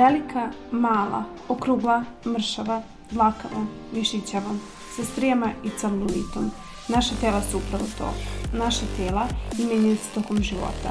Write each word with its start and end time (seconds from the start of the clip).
Velika, 0.00 0.50
mala, 0.72 1.24
okrugla, 1.48 2.04
mršava, 2.26 2.82
dlakava, 3.10 3.64
mišićava, 3.92 4.54
sa 4.96 5.04
strijama 5.04 5.50
i 5.64 5.70
celulitom. 5.80 6.50
Naša 6.88 7.14
tela 7.20 7.42
su 7.42 7.58
upravo 7.58 7.84
to. 7.98 8.12
Naša 8.58 8.86
tela 8.96 9.26
i 9.58 9.66
menjaju 9.66 9.96
se 9.96 10.08
tokom 10.14 10.42
života. 10.42 10.90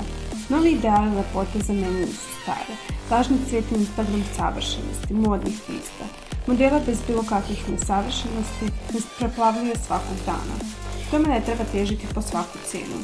Novi 0.49 0.71
ideali 0.71 1.15
lepote 1.15 1.59
zamenjuju 1.59 2.07
su 2.07 2.29
stare. 2.41 2.73
Lažni 3.11 3.37
cvijeti 3.49 3.75
Instagram 3.75 4.23
savršenosti, 4.37 5.13
modnih 5.13 5.59
lista. 5.69 6.05
Modela 6.47 6.79
bez 6.85 6.99
bilo 7.07 7.23
kakvih 7.23 7.69
nesavršenosti 7.69 8.65
nas 8.93 9.03
preplavljuje 9.19 9.75
svakog 9.75 10.17
dana. 10.25 10.55
Tome 11.11 11.27
ne 11.27 11.41
treba 11.45 11.63
težiti 11.71 12.13
po 12.13 12.21
svaku 12.21 12.57
cijenu 12.65 12.99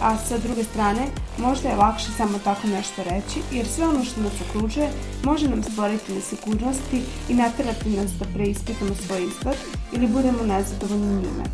a 0.00 0.16
sa 0.16 0.38
druge 0.38 0.64
strane 0.64 1.06
možda 1.38 1.68
je 1.68 1.76
lakše 1.76 2.06
samo 2.16 2.38
tako 2.44 2.66
nešto 2.66 3.02
reći 3.02 3.40
jer 3.52 3.66
sve 3.66 3.88
ono 3.88 4.04
što 4.04 4.20
nas 4.20 4.32
okružuje 4.48 4.90
može 5.24 5.48
nam 5.48 5.62
stvoriti 5.62 6.14
nesigurnosti 6.14 7.02
i 7.28 7.34
naterati 7.34 7.96
nas 7.96 8.10
da 8.10 8.24
preispitamo 8.34 8.94
svoj 8.94 9.24
izgled 9.24 9.56
ili 9.92 10.06
budemo 10.06 10.42
nezadovoljni 10.42 11.14
njime. 11.14 11.44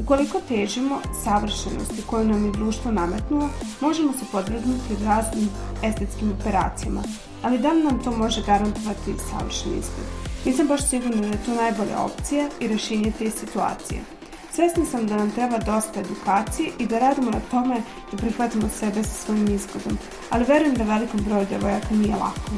Ukoliko 0.00 0.40
težimo 0.48 1.00
savršenosti 1.24 2.02
koju 2.06 2.24
nam 2.24 2.44
je 2.44 2.52
društvo 2.52 2.90
nametnulo, 2.90 3.48
možemo 3.80 4.12
se 4.12 4.24
podvrgnuti 4.32 5.04
raznim 5.04 5.48
estetskim 5.82 6.32
operacijama, 6.40 7.02
ali 7.42 7.58
da 7.58 7.72
li 7.72 7.84
nam 7.84 8.02
to 8.04 8.16
može 8.16 8.42
garantovati 8.46 9.14
savršen 9.30 9.72
izgled? 9.72 10.08
Nisam 10.44 10.66
baš 10.66 10.88
sigurna 10.88 11.20
da 11.20 11.26
je 11.26 11.44
to 11.46 11.54
najbolja 11.54 12.00
opcija 12.00 12.48
i 12.60 12.68
rešenje 12.68 13.12
te 13.18 13.30
situacije. 13.30 14.13
Svesni 14.54 14.86
sam 14.86 15.06
da 15.06 15.16
nam 15.16 15.30
treba 15.30 15.58
dosta 15.58 16.00
edukacije 16.00 16.70
i 16.78 16.86
da 16.86 16.98
radimo 16.98 17.30
na 17.30 17.40
tome 17.50 17.82
da 18.10 18.16
prihvatimo 18.16 18.68
sebe 18.68 19.02
sa 19.04 19.24
svojim 19.24 19.54
izgledom, 19.54 19.98
ali 20.30 20.44
verujem 20.44 20.74
da 20.74 20.84
velikom 20.84 21.20
broju 21.20 21.46
devojaka 21.50 21.94
nije 21.94 22.16
lako. 22.16 22.50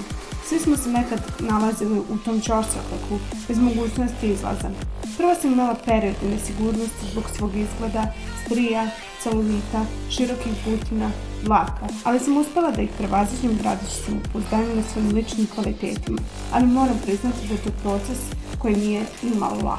Svi 0.48 0.58
smo 0.58 0.76
se 0.76 0.90
nekad 0.90 1.20
nalazili 1.38 1.98
u 1.98 2.18
tom 2.24 2.40
čorsokaku, 2.40 3.18
bez 3.48 3.58
mogućnosti 3.58 4.26
izlaza. 4.26 4.70
Prvo 5.16 5.34
sam 5.34 5.52
imala 5.52 5.74
period 5.84 6.14
nesigurnosti 6.22 7.10
zbog 7.12 7.24
svog 7.36 7.50
izgleda, 7.56 8.12
strija, 8.44 8.90
celulita, 9.22 9.84
širokih 10.10 10.52
butina, 10.64 11.10
dlaka, 11.42 11.86
ali 12.04 12.20
sam 12.20 12.36
uspela 12.36 12.70
da 12.70 12.82
ih 12.82 12.90
prevaziđem 12.98 13.58
gradeći 13.62 13.94
se 13.94 14.12
u 14.12 14.32
pouzdanju 14.32 14.76
na 14.76 14.82
svojim 14.92 15.14
ličnim 15.14 15.46
kvalitetima, 15.54 16.18
ali 16.52 16.66
moram 16.66 17.00
priznati 17.04 17.48
da 17.48 17.54
je 17.54 17.60
to 17.60 17.70
proces 17.82 18.18
koji 18.58 18.76
nije 18.76 19.02
ni 19.22 19.38
malo. 19.38 19.78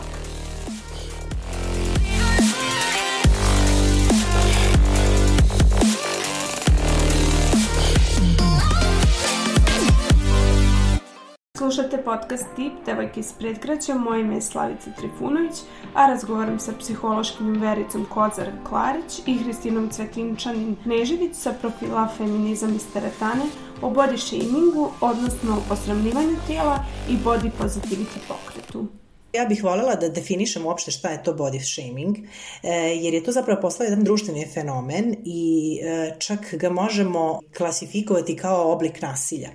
Slušate 11.67 11.97
podcast 11.97 12.45
Tip, 12.55 12.73
devojke 12.85 13.19
iz 13.19 13.33
predgraća, 13.39 13.95
moje 13.95 14.21
ime 14.21 14.35
je 14.35 14.41
Slavica 14.41 14.89
Trifunović, 14.97 15.53
a 15.93 16.07
razgovaram 16.07 16.59
sa 16.59 16.71
psihološkim 16.79 17.61
Vericom 17.61 18.05
Kozar 18.13 18.51
Klarić 18.69 19.19
i 19.25 19.37
Hristinom 19.37 19.89
Cvetinčanin 19.89 20.75
Nežević 20.85 21.35
sa 21.35 21.53
profila 21.53 22.09
Feminizam 22.17 22.75
iz 22.75 22.93
teretane 22.93 23.45
o 23.81 23.89
body 23.89 24.17
shamingu, 24.17 24.91
odnosno 25.01 25.57
o 25.57 25.63
posramljivanju 25.69 26.35
tijela 26.47 26.85
i 27.09 27.17
body 27.25 27.51
positivity 27.59 28.19
pokretu. 28.27 28.87
Ja 29.33 29.45
bih 29.45 29.63
voljela 29.63 29.95
da 29.95 30.09
definišem 30.09 30.65
uopšte 30.65 30.91
šta 30.91 31.09
je 31.09 31.23
to 31.23 31.33
body 31.33 31.59
shaming, 31.73 32.17
e, 32.63 32.69
jer 32.95 33.13
je 33.13 33.23
to 33.23 33.31
zapravo 33.31 33.61
postao 33.61 33.83
jedan 33.85 34.03
društveni 34.03 34.47
fenomen 34.53 35.15
i 35.25 35.79
e, 35.83 36.15
čak 36.19 36.39
ga 36.53 36.69
možemo 36.69 37.39
klasifikovati 37.57 38.35
kao 38.35 38.71
oblik 38.71 39.01
nasilja 39.01 39.49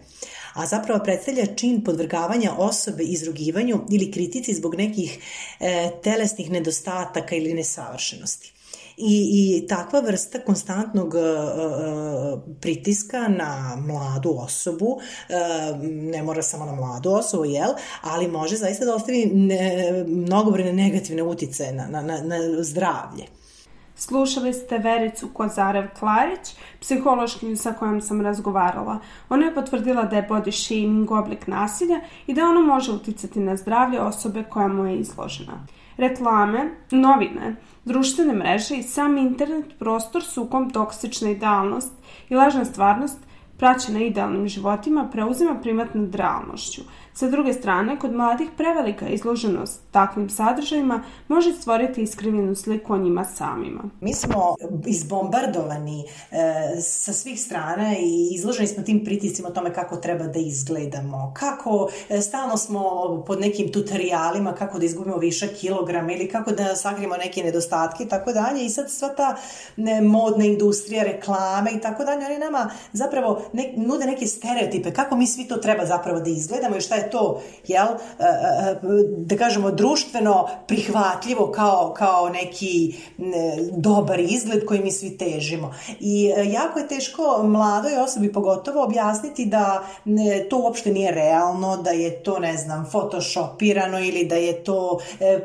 a 0.52 0.66
zapravo 0.66 1.04
predstavlja 1.04 1.46
čin 1.46 1.84
podvrgavanja 1.84 2.52
osobe 2.58 3.04
izrugivanju 3.04 3.80
ili 3.90 4.12
kritici 4.12 4.54
zbog 4.54 4.74
nekih 4.74 5.18
e, 5.60 5.90
telesnih 6.02 6.50
nedostataka 6.50 7.36
ili 7.36 7.54
nesavršenosti. 7.54 8.52
I, 8.96 9.30
i 9.32 9.66
takva 9.66 10.00
vrsta 10.00 10.38
konstantnog 10.38 11.14
uh, 11.14 12.40
pritiska 12.60 13.28
na 13.28 13.76
mladu 13.86 14.34
osobu, 14.38 14.86
uh, 14.86 15.82
ne 15.82 16.22
mora 16.22 16.42
samo 16.42 16.66
na 16.66 16.72
mladu 16.72 17.10
osobu, 17.10 17.44
jel, 17.44 17.70
ali 18.02 18.28
može 18.28 18.56
zaista 18.56 18.84
da 18.84 18.94
ostavi 18.94 19.26
ne, 19.26 20.04
mnogobrine 20.06 20.72
negativne 20.72 21.22
utice 21.22 21.72
na, 21.72 21.86
na, 21.86 22.02
na, 22.02 22.22
na 22.22 22.62
zdravlje. 22.62 23.24
Slušali 23.94 24.52
ste 24.52 24.78
Vericu 24.78 25.28
Kozarev-Klarić, 25.34 26.56
psihološkinju 26.80 27.56
sa 27.56 27.72
kojom 27.72 28.00
sam 28.00 28.20
razgovarala. 28.20 28.98
Ona 29.28 29.46
je 29.46 29.54
potvrdila 29.54 30.04
da 30.04 30.16
je 30.16 30.26
body 30.28 30.50
shaming 30.66 31.10
oblik 31.10 31.46
nasilja 31.46 32.00
i 32.26 32.34
da 32.34 32.44
ono 32.44 32.62
može 32.62 32.92
uticati 32.92 33.40
na 33.40 33.56
zdravlje 33.56 34.00
osobe 34.00 34.42
koja 34.42 34.68
mu 34.68 34.86
je 34.86 34.98
izložena. 34.98 35.66
Reklame, 35.96 36.70
novine, 36.90 37.56
društvene 37.84 38.32
mreže 38.32 38.76
i 38.76 38.82
sam 38.82 39.18
internet 39.18 39.78
prostor 39.78 40.24
su 40.24 40.42
u 40.42 40.46
kom 40.46 40.70
toksična 40.70 41.30
idealnost 41.30 41.92
i 42.28 42.34
lažna 42.34 42.64
stvarnost 42.64 43.18
praćena 43.58 44.00
idealnim 44.00 44.48
životima 44.48 45.08
preuzima 45.12 45.54
primat 45.54 45.94
nad 45.94 46.14
realnošću– 46.14 46.82
Sa 47.14 47.28
druge 47.28 47.52
strane, 47.52 47.98
kod 47.98 48.12
mladih 48.12 48.48
prevelika 48.56 49.08
izloženost 49.08 49.80
takvim 49.90 50.30
sadržajima 50.30 51.02
može 51.28 51.52
stvoriti 51.52 52.02
iskrivljenu 52.02 52.54
sliku 52.54 52.92
o 52.92 52.98
njima 52.98 53.24
samima. 53.24 53.82
Mi 54.00 54.14
smo 54.14 54.56
izbombardovani 54.86 56.04
e, 56.30 56.36
sa 56.80 57.12
svih 57.12 57.40
strana 57.40 57.94
i 57.98 58.28
izloženi 58.34 58.68
smo 58.68 58.82
tim 58.82 59.04
pritiscima 59.04 59.48
o 59.48 59.52
tome 59.52 59.74
kako 59.74 59.96
treba 59.96 60.24
da 60.24 60.38
izgledamo, 60.38 61.32
kako 61.36 61.88
e, 62.08 62.20
stalno 62.20 62.56
smo 62.56 62.82
pod 63.26 63.40
nekim 63.40 63.72
tutorialima 63.72 64.52
kako 64.52 64.78
da 64.78 64.84
izgubimo 64.84 65.16
viša 65.16 65.46
kilograma 65.46 66.12
ili 66.12 66.28
kako 66.28 66.50
da 66.50 66.76
sakrijemo 66.76 67.16
neke 67.16 67.42
nedostatke 67.42 68.04
i 68.04 68.08
tako 68.08 68.32
dalje 68.32 68.64
i 68.64 68.70
sad 68.70 68.90
sva 68.90 69.08
ta 69.08 69.36
ne, 69.76 70.00
modna 70.00 70.44
industrija, 70.44 71.04
reklame 71.04 71.70
i 71.70 71.80
tako 71.80 72.04
dalje, 72.04 72.26
oni 72.26 72.38
nama 72.38 72.70
zapravo 72.92 73.42
ne, 73.52 73.74
nude 73.76 74.06
neke 74.06 74.26
stereotipe 74.26 74.92
kako 74.92 75.16
mi 75.16 75.26
svi 75.26 75.48
to 75.48 75.56
treba 75.56 75.86
zapravo 75.86 76.20
da 76.20 76.30
izgledamo 76.30 76.76
i 76.76 76.80
šta 76.80 76.94
je 76.94 77.01
je 77.02 77.10
to, 77.10 77.42
jel, 77.66 77.86
e, 77.86 78.24
e, 78.24 78.76
da 79.16 79.36
kažemo, 79.36 79.70
društveno 79.70 80.48
prihvatljivo 80.66 81.50
kao, 81.50 81.94
kao 81.96 82.28
neki 82.28 82.94
dobar 83.72 84.20
izgled 84.20 84.66
koji 84.66 84.80
mi 84.80 84.90
svi 84.90 85.18
težimo. 85.18 85.74
I 86.00 86.32
e, 86.36 86.44
jako 86.44 86.78
je 86.78 86.88
teško 86.88 87.42
mladoj 87.42 87.96
osobi 87.96 88.32
pogotovo 88.32 88.84
objasniti 88.84 89.46
da 89.46 89.82
to 90.50 90.58
uopšte 90.58 90.90
nije 90.90 91.10
realno, 91.10 91.76
da 91.76 91.90
je 91.90 92.22
to, 92.22 92.38
ne 92.38 92.56
znam, 92.56 92.86
photoshopirano 92.90 94.00
ili 94.00 94.24
da 94.24 94.34
je 94.34 94.64
to 94.64 94.98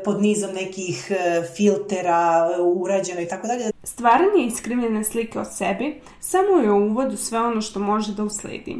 pod 0.04 0.22
nizom 0.22 0.50
nekih 0.54 1.12
filtera 1.56 2.50
urađeno 2.74 3.20
i 3.20 3.28
tako 3.28 3.46
dalje. 3.46 3.70
Stvaranje 3.84 4.46
iskrivljene 4.46 5.04
slike 5.04 5.38
o 5.38 5.44
sebi 5.44 6.00
samo 6.20 6.62
je 6.62 6.72
u 6.72 6.86
uvodu 6.86 7.16
sve 7.16 7.40
ono 7.40 7.60
što 7.60 7.80
može 7.80 8.14
da 8.14 8.24
usledi. 8.24 8.76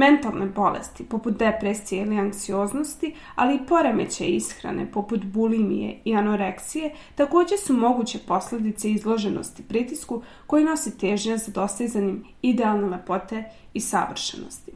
Mentalne 0.00 0.46
bolesti, 0.46 1.04
poput 1.04 1.38
depresije 1.38 2.02
ili 2.02 2.18
anksioznosti, 2.18 3.14
ali 3.34 3.54
i 3.54 3.66
poremeće 3.68 4.26
ishrane, 4.26 4.92
poput 4.92 5.24
bulimije 5.24 6.00
i 6.04 6.14
anoreksije, 6.14 6.94
takođe 7.14 7.56
su 7.56 7.72
moguće 7.72 8.18
posledice 8.26 8.90
izloženosti 8.90 9.62
pritisku 9.62 10.22
koji 10.46 10.64
nosi 10.64 10.98
težnja 10.98 11.36
za 11.36 11.52
dostizanjem 11.52 12.24
idealne 12.42 12.86
lepote 12.88 13.44
i 13.74 13.80
savršenosti. 13.80 14.72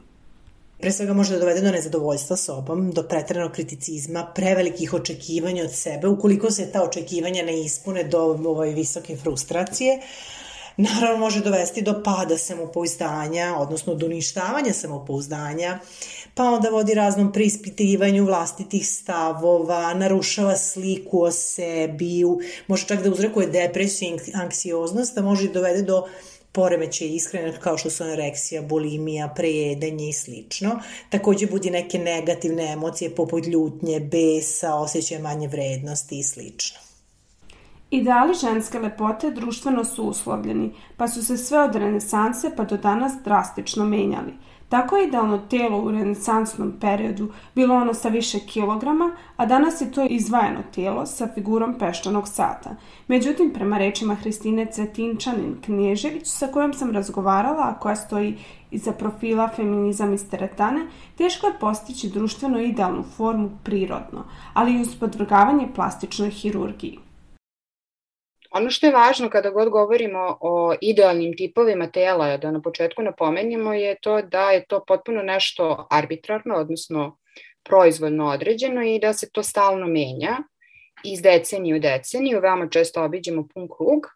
Pre 0.79 0.91
svega 0.91 1.13
može 1.13 1.33
da 1.33 1.39
dovede 1.39 1.61
do 1.61 1.71
nezadovoljstva 1.71 2.35
sobom, 2.37 2.91
do 2.91 3.03
pretrenog 3.03 3.51
kriticizma, 3.51 4.25
prevelikih 4.35 4.93
očekivanja 4.93 5.63
od 5.63 5.71
sebe, 5.73 6.07
ukoliko 6.07 6.51
se 6.51 6.71
ta 6.71 6.83
očekivanja 6.83 7.43
ne 7.43 7.61
ispune 7.61 8.03
do 8.03 8.19
ovaj, 8.45 8.73
visoke 8.73 9.15
frustracije, 9.17 9.99
naravno 10.77 11.17
može 11.17 11.39
dovesti 11.39 11.81
do 11.81 12.03
pada 12.03 12.37
samopouzdanja, 12.37 13.55
odnosno 13.57 13.95
do 13.95 14.05
uništavanja 14.05 14.73
samopouzdanja, 14.73 15.79
pa 16.33 16.43
onda 16.43 16.69
vodi 16.69 16.93
raznom 16.93 17.31
preispitivanju 17.31 18.25
vlastitih 18.25 18.89
stavova, 18.89 19.93
narušava 19.93 20.55
sliku 20.55 21.21
o 21.21 21.31
sebi, 21.31 22.23
može 22.67 22.87
čak 22.87 23.03
da 23.03 23.11
uzrekuje 23.11 23.47
depresiju 23.47 24.15
i 24.27 24.31
anksioznost, 24.33 25.17
a 25.17 25.21
može 25.21 25.47
dovede 25.47 25.81
do 25.81 26.07
poremeće 26.51 27.07
ishrane 27.07 27.53
kao 27.59 27.77
što 27.77 27.89
su 27.89 28.03
anoreksija, 28.03 28.61
bulimija, 28.61 29.33
prejedanje 29.35 30.09
i 30.09 30.13
slično. 30.13 30.79
Takođe 31.09 31.47
budi 31.47 31.69
neke 31.69 31.99
negativne 31.99 32.71
emocije 32.71 33.15
poput 33.15 33.47
ljutnje, 33.47 33.99
besa, 33.99 34.75
osjećaja 34.75 35.21
manje 35.21 35.47
vrednosti 35.47 36.19
i 36.19 36.23
slično. 36.23 36.84
Ideali 37.95 38.33
ženske 38.33 38.79
lepote 38.79 39.31
društveno 39.31 39.83
su 39.83 40.03
uslovljeni, 40.03 40.71
pa 40.97 41.07
su 41.07 41.25
se 41.25 41.37
sve 41.37 41.59
od 41.59 41.75
renesanse 41.75 42.51
pa 42.57 42.63
do 42.63 42.77
danas 42.77 43.13
drastično 43.23 43.85
menjali. 43.85 44.33
Tako 44.69 44.97
je 44.97 45.07
idealno 45.07 45.37
telo 45.37 45.77
u 45.81 45.91
renesansnom 45.91 46.73
periodu 46.81 47.29
bilo 47.55 47.75
ono 47.75 47.93
sa 47.93 48.09
više 48.09 48.39
kilograma, 48.39 49.11
a 49.35 49.45
danas 49.45 49.81
je 49.81 49.91
to 49.91 50.07
izvajeno 50.09 50.59
telo 50.75 51.05
sa 51.05 51.27
figurom 51.33 51.77
peščanog 51.79 52.27
sata. 52.27 52.75
Međutim, 53.07 53.53
prema 53.53 53.77
rečima 53.77 54.15
Hristine 54.15 54.65
Cvetinčanin 54.65 55.55
Knježević, 55.65 56.27
sa 56.27 56.47
kojom 56.47 56.73
sam 56.73 56.91
razgovarala, 56.91 57.63
a 57.63 57.79
koja 57.79 57.95
stoji 57.95 58.37
iza 58.71 58.91
profila 58.91 59.49
Feminizam 59.55 60.13
iz 60.13 60.29
teretane, 60.29 60.87
teško 61.17 61.47
je 61.47 61.59
postići 61.59 62.09
društveno 62.09 62.59
idealnu 62.59 63.03
formu 63.17 63.49
prirodno, 63.63 64.23
ali 64.53 64.73
i 64.73 64.81
uz 64.81 64.95
podvrgavanje 64.99 65.67
plastičnoj 65.75 66.29
hirurgiji. 66.29 67.04
Ono 68.57 68.69
što 68.69 68.85
je 68.85 68.93
važno 68.93 69.29
kada 69.29 69.49
god 69.49 69.69
govorimo 69.69 70.37
o 70.41 70.75
idealnim 70.81 71.37
tipovima 71.37 71.87
tela, 71.87 72.37
da 72.37 72.51
na 72.51 72.61
početku 72.61 73.01
napomenimo, 73.01 73.73
je 73.73 73.95
to 74.01 74.21
da 74.21 74.51
je 74.51 74.65
to 74.65 74.83
potpuno 74.87 75.21
nešto 75.21 75.87
arbitrarno, 75.91 76.55
odnosno 76.55 77.17
proizvoljno 77.63 78.27
određeno 78.27 78.83
i 78.83 78.99
da 78.99 79.13
se 79.13 79.29
to 79.31 79.43
stalno 79.43 79.87
menja 79.87 80.37
iz 81.03 81.21
decenije 81.21 81.75
u 81.75 81.79
deceniju, 81.79 82.39
veoma 82.39 82.69
često 82.69 83.03
obiđemo 83.03 83.47
pun 83.53 83.67
krug, 83.77 84.07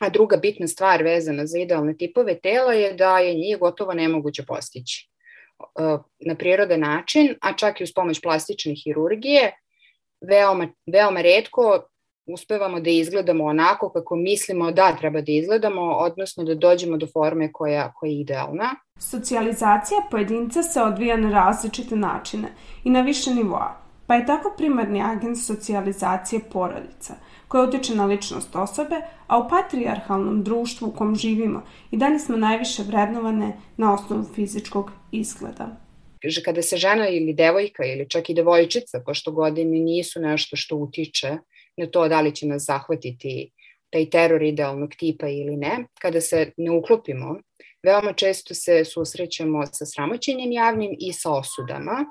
a 0.00 0.08
druga 0.08 0.36
bitna 0.36 0.68
stvar 0.68 1.02
vezana 1.02 1.46
za 1.46 1.58
idealne 1.58 1.96
tipove 1.96 2.40
tela 2.40 2.72
je 2.72 2.92
da 2.92 3.18
je 3.18 3.34
njih 3.34 3.58
gotovo 3.58 3.94
nemoguće 3.94 4.44
postići 4.46 5.08
na 6.26 6.34
prirodan 6.38 6.80
način, 6.80 7.34
a 7.40 7.52
čak 7.56 7.80
i 7.80 7.84
uz 7.84 7.92
pomoć 7.94 8.20
plastične 8.22 8.74
hirurgije, 8.84 9.52
veoma, 10.20 10.68
veoma 10.86 11.20
redko 11.20 11.88
uspevamo 12.26 12.80
da 12.80 12.90
izgledamo 12.90 13.44
onako 13.44 13.88
kako 13.88 14.16
mislimo 14.16 14.70
da 14.72 14.96
treba 14.96 15.20
da 15.20 15.32
izgledamo, 15.32 15.82
odnosno 15.82 16.44
da 16.44 16.54
dođemo 16.54 16.96
do 16.96 17.06
forme 17.06 17.52
koja, 17.52 17.92
koja 17.92 18.10
je 18.10 18.20
idealna. 18.20 18.74
Socijalizacija 18.98 20.00
pojedinca 20.10 20.62
se 20.62 20.82
odvija 20.82 21.16
na 21.16 21.30
različite 21.30 21.96
načine 21.96 22.48
i 22.84 22.90
na 22.90 23.00
više 23.00 23.30
nivoa, 23.30 23.76
pa 24.06 24.14
je 24.14 24.26
tako 24.26 24.54
primarni 24.56 25.02
agent 25.02 25.38
socijalizacije 25.46 26.40
porodica, 26.52 27.14
koja 27.48 27.64
utiče 27.64 27.94
na 27.94 28.06
ličnost 28.06 28.56
osobe, 28.56 28.96
a 29.26 29.38
u 29.38 29.48
patrijarhalnom 29.48 30.44
društvu 30.44 30.88
u 30.88 30.92
kom 30.92 31.16
živimo 31.16 31.62
i 31.90 31.96
dalje 31.96 32.18
smo 32.18 32.36
najviše 32.36 32.82
vrednovane 32.82 33.52
na 33.76 33.94
osnovu 33.94 34.24
fizičkog 34.34 34.90
izgleda 35.12 35.86
kada 36.44 36.62
se 36.62 36.76
žena 36.76 37.08
ili 37.08 37.34
devojka 37.34 37.84
ili 37.84 38.08
čak 38.08 38.30
i 38.30 38.34
devojčica, 38.34 39.00
pošto 39.06 39.32
godine 39.32 39.78
nisu 39.78 40.20
nešto 40.20 40.56
što 40.56 40.76
utiče 40.76 41.38
na 41.76 41.86
to 41.86 42.08
da 42.08 42.20
li 42.20 42.34
će 42.34 42.46
nas 42.46 42.64
zahvatiti 42.64 43.50
taj 43.90 44.10
teror 44.10 44.42
idealnog 44.42 44.94
tipa 44.98 45.28
ili 45.28 45.56
ne, 45.56 45.86
kada 46.00 46.20
se 46.20 46.52
ne 46.56 46.70
uklopimo, 46.70 47.36
veoma 47.82 48.12
često 48.12 48.54
se 48.54 48.84
susrećemo 48.84 49.66
sa 49.66 49.86
sramoćenjem 49.86 50.52
javnim 50.52 50.96
i 50.98 51.12
sa 51.12 51.32
osudama, 51.32 52.04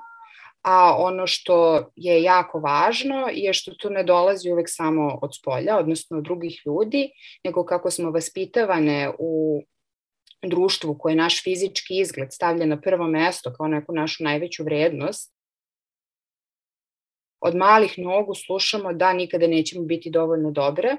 a 0.62 0.96
ono 0.98 1.26
što 1.26 1.86
je 1.96 2.22
jako 2.22 2.58
važno 2.58 3.28
je 3.32 3.52
što 3.52 3.74
to 3.74 3.90
ne 3.90 4.02
dolazi 4.02 4.50
uvek 4.50 4.66
samo 4.68 5.18
od 5.22 5.36
spolja, 5.36 5.78
odnosno 5.78 6.18
od 6.18 6.24
drugih 6.24 6.62
ljudi, 6.66 7.10
nego 7.44 7.64
kako 7.64 7.90
smo 7.90 8.10
vaspitavane 8.10 9.12
u 9.18 9.62
društvu 10.42 10.98
koje 10.98 11.14
naš 11.14 11.42
fizički 11.42 12.00
izgled 12.00 12.32
stavlja 12.32 12.66
na 12.66 12.80
prvo 12.80 13.06
mesto 13.06 13.52
kao 13.52 13.68
neku 13.68 13.92
našu 13.92 14.24
najveću 14.24 14.64
vrednost, 14.64 15.35
od 17.46 17.54
malih 17.56 17.98
nogu 17.98 18.34
slušamo 18.34 18.92
da 18.92 19.12
nikada 19.12 19.46
nećemo 19.46 19.84
biti 19.84 20.10
dovoljno 20.10 20.50
dobre, 20.50 20.96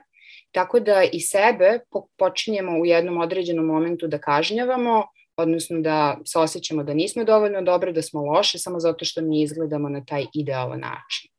tako 0.51 0.79
da 0.79 1.03
i 1.11 1.19
sebe 1.19 1.79
počinjemo 2.17 2.79
u 2.79 2.85
jednom 2.85 3.17
određenom 3.17 3.65
momentu 3.65 4.07
da 4.07 4.17
kažnjavamo, 4.17 5.03
odnosno 5.37 5.81
da 5.81 6.17
se 6.25 6.39
osjećamo 6.39 6.83
da 6.83 6.93
nismo 6.93 7.23
dovoljno 7.23 7.61
dobre, 7.61 7.91
da 7.91 8.01
smo 8.01 8.21
loše, 8.21 8.59
samo 8.59 8.79
zato 8.79 9.05
što 9.05 9.21
ne 9.21 9.41
izgledamo 9.41 9.89
na 9.89 10.05
taj 10.05 10.25
idealan 10.33 10.79
način. 10.79 11.31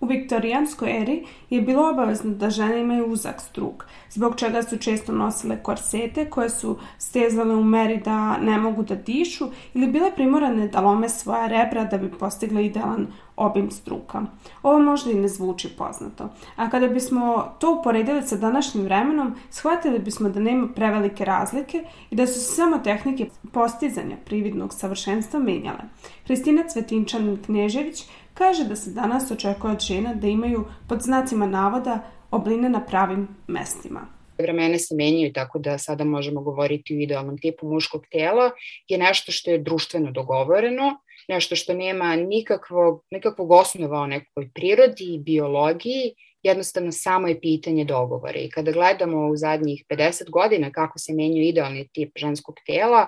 U 0.00 0.06
viktorijanskoj 0.06 1.00
eri 1.00 1.24
je 1.50 1.60
bilo 1.60 1.90
obavezno 1.90 2.30
da 2.34 2.50
žene 2.50 2.80
imaju 2.80 3.06
uzak 3.06 3.40
struk, 3.40 3.84
zbog 4.10 4.36
čega 4.36 4.62
su 4.62 4.78
često 4.78 5.12
nosile 5.12 5.62
korsete 5.62 6.30
koje 6.30 6.50
su 6.50 6.78
stezale 6.98 7.54
u 7.54 7.64
meri 7.64 8.00
da 8.04 8.38
ne 8.38 8.58
mogu 8.58 8.82
da 8.82 8.94
dišu 8.94 9.48
ili 9.74 9.86
bile 9.86 10.14
primorane 10.14 10.68
da 10.68 10.80
lome 10.80 11.08
svoja 11.08 11.46
rebra 11.46 11.84
da 11.84 11.98
bi 11.98 12.10
postigle 12.18 12.66
idealan 12.66 13.06
obim 13.40 13.70
struka. 13.70 14.22
Ovo 14.62 14.78
možda 14.78 15.10
i 15.10 15.14
ne 15.14 15.28
zvuči 15.28 15.68
poznato. 15.78 16.28
A 16.56 16.70
kada 16.70 16.88
bismo 16.88 17.54
to 17.58 17.76
uporedili 17.80 18.22
sa 18.22 18.36
današnjim 18.36 18.84
vremenom, 18.84 19.34
shvatili 19.50 19.98
bismo 19.98 20.28
da 20.28 20.40
nema 20.40 20.68
prevelike 20.74 21.24
razlike 21.24 21.84
i 22.10 22.16
da 22.16 22.26
su 22.26 22.34
se 22.34 22.54
samo 22.54 22.78
tehnike 22.78 23.26
postizanja 23.52 24.16
prividnog 24.24 24.74
savršenstva 24.74 25.40
menjale. 25.40 25.80
Hristina 26.24 26.62
Cvetinčanin 26.68 27.42
Knežević 27.42 28.04
kaže 28.34 28.64
da 28.64 28.76
se 28.76 28.90
danas 28.90 29.30
očekuje 29.30 29.72
od 29.72 29.80
žena 29.80 30.14
da 30.14 30.26
imaju 30.26 30.64
pod 30.88 31.02
znacima 31.02 31.46
navoda 31.46 32.00
obline 32.30 32.68
na 32.68 32.80
pravim 32.80 33.28
mestima. 33.46 34.00
Vremene 34.38 34.78
se 34.78 34.94
menjaju 34.94 35.32
tako 35.32 35.58
da 35.58 35.78
sada 35.78 36.04
možemo 36.04 36.40
govoriti 36.40 36.94
o 36.94 37.00
idealnom 37.00 37.38
tipu 37.38 37.68
muškog 37.68 38.06
tela, 38.06 38.50
je 38.88 38.98
nešto 38.98 39.32
što 39.32 39.50
je 39.50 39.58
društveno 39.58 40.10
dogovoreno, 40.10 40.96
nešto 41.30 41.56
što 41.56 41.74
nema 41.74 42.16
nikakvog, 42.16 43.04
nikakvog 43.10 43.50
osnova 43.50 44.00
o 44.00 44.06
nekoj 44.06 44.50
prirodi 44.54 45.14
i 45.14 45.18
biologiji, 45.18 46.14
jednostavno 46.42 46.92
samo 46.92 47.28
je 47.28 47.40
pitanje 47.40 47.84
dogovora. 47.84 48.38
I 48.38 48.50
kada 48.50 48.72
gledamo 48.72 49.28
u 49.28 49.36
zadnjih 49.36 49.84
50 49.88 50.30
godina 50.30 50.72
kako 50.72 50.98
se 50.98 51.12
menjaju 51.12 51.48
idealni 51.48 51.88
tip 51.92 52.10
ženskog 52.18 52.54
tela, 52.66 53.06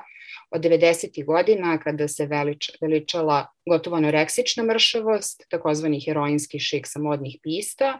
od 0.51 0.61
90. 0.61 1.25
godina 1.25 1.79
kada 1.79 2.09
se 2.09 2.27
velič, 2.27 2.71
veličala 2.81 3.47
gotovo 3.69 3.97
anoreksična 3.97 4.65
mršavost, 4.65 5.45
takozvani 5.51 6.01
heroinski 6.05 6.59
šik 6.59 6.87
sa 6.87 7.01
modnih 7.01 7.39
pista, 7.43 7.99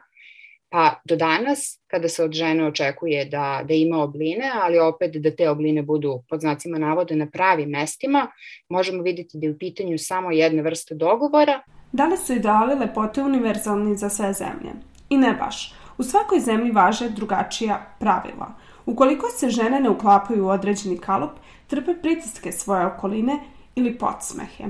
pa 0.73 1.01
do 1.05 1.17
danas 1.17 1.81
kada 1.87 2.09
se 2.09 2.25
od 2.25 2.33
žene 2.33 2.67
očekuje 2.67 3.25
da, 3.25 3.63
da 3.69 3.75
ima 3.75 3.99
obline, 4.03 4.51
ali 4.63 4.79
opet 4.79 5.17
da 5.17 5.31
te 5.31 5.51
obline 5.51 5.83
budu 5.83 6.23
pod 6.29 6.41
znacima 6.41 6.79
navode 6.79 7.17
na 7.17 7.27
pravim 7.27 7.69
mestima, 7.69 8.27
možemo 8.69 9.03
videti 9.03 9.39
da 9.39 9.47
je 9.47 9.53
u 9.53 9.59
pitanju 9.59 9.99
samo 9.99 10.31
jedna 10.31 10.63
vrsta 10.63 10.95
dogovora. 10.95 11.61
Da 11.93 12.07
li 12.07 12.17
su 12.17 12.33
ideali 12.33 12.75
lepote 12.75 13.23
univerzalni 13.23 13.97
za 13.97 14.09
sve 14.09 14.33
zemlje? 14.33 14.73
I 15.11 15.17
ne 15.17 15.33
baš. 15.33 15.75
U 15.99 16.03
svakoj 16.03 16.41
zemlji 16.41 16.71
važe 16.71 17.09
drugačija 17.09 17.97
pravila. 18.01 18.55
Ukoliko 18.87 19.29
se 19.29 19.51
žene 19.51 19.81
ne 19.81 19.91
uklapaju 19.91 20.45
u 20.45 20.49
određeni 20.49 20.99
kalup, 20.99 21.31
trpe 21.67 21.95
pritiske 22.03 22.53
svoje 22.53 22.87
okoline 22.87 23.39
ili 23.75 23.99
podsmehe. 23.99 24.65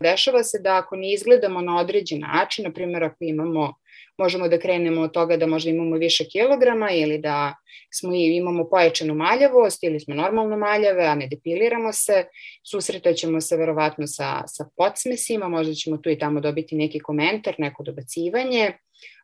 Dešava 0.00 0.42
se 0.42 0.58
da 0.58 0.76
ako 0.76 0.96
ne 0.96 1.12
izgledamo 1.12 1.60
na 1.60 1.76
određen 1.76 2.20
način, 2.20 2.64
na 2.64 2.72
primjer 2.72 3.04
ako 3.04 3.16
imamo, 3.20 3.74
možemo 4.20 4.48
da 4.48 4.58
krenemo 4.58 5.00
od 5.02 5.12
toga 5.12 5.36
da 5.36 5.46
možda 5.46 5.70
imamo 5.70 5.96
više 5.96 6.24
kilograma 6.24 6.90
ili 6.90 7.18
da 7.18 7.54
smo 7.92 8.14
imamo 8.14 8.68
pojačanu 8.70 9.14
maljavost 9.14 9.84
ili 9.84 10.00
smo 10.00 10.14
normalno 10.14 10.56
maljave, 10.56 11.06
a 11.06 11.14
ne 11.14 11.26
depiliramo 11.26 11.92
se, 11.92 12.24
susretaćemo 12.70 13.40
se 13.40 13.56
verovatno 13.56 14.06
sa, 14.06 14.42
sa 14.46 14.68
podsmesima, 14.76 15.48
možda 15.48 15.74
ćemo 15.74 15.96
tu 15.96 16.10
i 16.10 16.18
tamo 16.18 16.40
dobiti 16.40 16.76
neki 16.76 16.98
komentar, 16.98 17.54
neko 17.58 17.82
dobacivanje, 17.82 18.72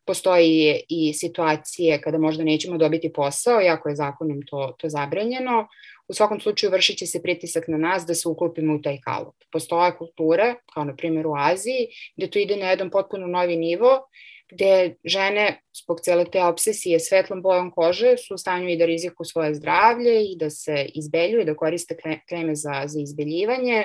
postoji 0.06 0.80
i 0.88 1.12
situacije 1.14 2.00
kada 2.00 2.18
možda 2.18 2.44
nećemo 2.44 2.78
dobiti 2.78 3.12
posao, 3.12 3.60
jako 3.60 3.88
je 3.88 3.96
zakonom 3.96 4.42
to, 4.46 4.74
to 4.78 4.88
zabranjeno. 4.88 5.68
U 6.08 6.14
svakom 6.14 6.40
slučaju 6.40 6.72
vršit 6.72 6.98
će 6.98 7.06
se 7.06 7.22
pritisak 7.22 7.68
na 7.68 7.78
nas 7.78 8.06
da 8.06 8.14
se 8.14 8.28
uklopimo 8.28 8.74
u 8.74 8.82
taj 8.82 9.00
kalup. 9.04 9.34
Postoje 9.52 9.96
kulture, 9.98 10.54
kao 10.74 10.84
na 10.84 10.96
primjer 10.96 11.26
u 11.26 11.34
Aziji, 11.36 11.88
gde 12.16 12.30
to 12.30 12.38
ide 12.38 12.56
na 12.56 12.70
jedan 12.70 12.90
potpuno 12.90 13.26
novi 13.26 13.56
nivo, 13.56 14.06
gde 14.52 14.94
žene 15.04 15.60
zbog 15.82 16.00
cele 16.00 16.24
te 16.24 16.44
obsesije 16.44 17.00
svetlom 17.00 17.42
bojom 17.42 17.70
kože 17.70 18.16
su 18.16 18.34
u 18.34 18.38
stanju 18.38 18.68
i 18.68 18.76
da 18.76 18.86
riziku 18.86 19.24
svoje 19.24 19.54
zdravlje 19.54 20.22
i 20.22 20.36
da 20.38 20.50
se 20.50 20.86
izbeljuju, 20.94 21.44
da 21.44 21.54
koriste 21.54 21.96
kreme 22.28 22.54
za, 22.54 22.82
za 22.86 23.00
izbeljivanje, 23.00 23.84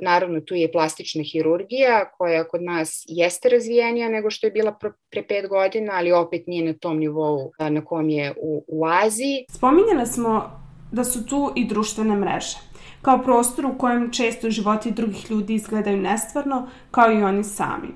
Naravno, 0.00 0.40
tu 0.40 0.54
je 0.54 0.72
plastična 0.72 1.22
hirurgija 1.22 2.10
koja 2.18 2.44
kod 2.48 2.62
nas 2.62 3.04
jeste 3.08 3.48
razvijenija 3.48 4.08
nego 4.08 4.30
što 4.30 4.46
je 4.46 4.50
bila 4.50 4.78
pre 5.10 5.22
pet 5.28 5.48
godina, 5.48 5.92
ali 5.94 6.12
opet 6.12 6.46
nije 6.46 6.72
na 6.72 6.78
tom 6.78 6.98
nivou 6.98 7.52
na 7.58 7.84
kom 7.84 8.08
je 8.08 8.34
u, 8.42 8.64
u 8.68 8.86
Aziji. 8.86 9.44
Spominjali 9.50 10.06
smo 10.06 10.60
da 10.92 11.04
su 11.04 11.26
tu 11.26 11.52
i 11.56 11.64
društvene 11.64 12.16
mreže, 12.16 12.56
kao 13.02 13.22
prostor 13.22 13.66
u 13.66 13.78
kojem 13.78 14.12
često 14.12 14.50
životi 14.50 14.90
drugih 14.90 15.30
ljudi 15.30 15.54
izgledaju 15.54 15.96
nestvarno, 15.96 16.70
kao 16.90 17.12
i 17.12 17.22
oni 17.22 17.44
sami. 17.44 17.88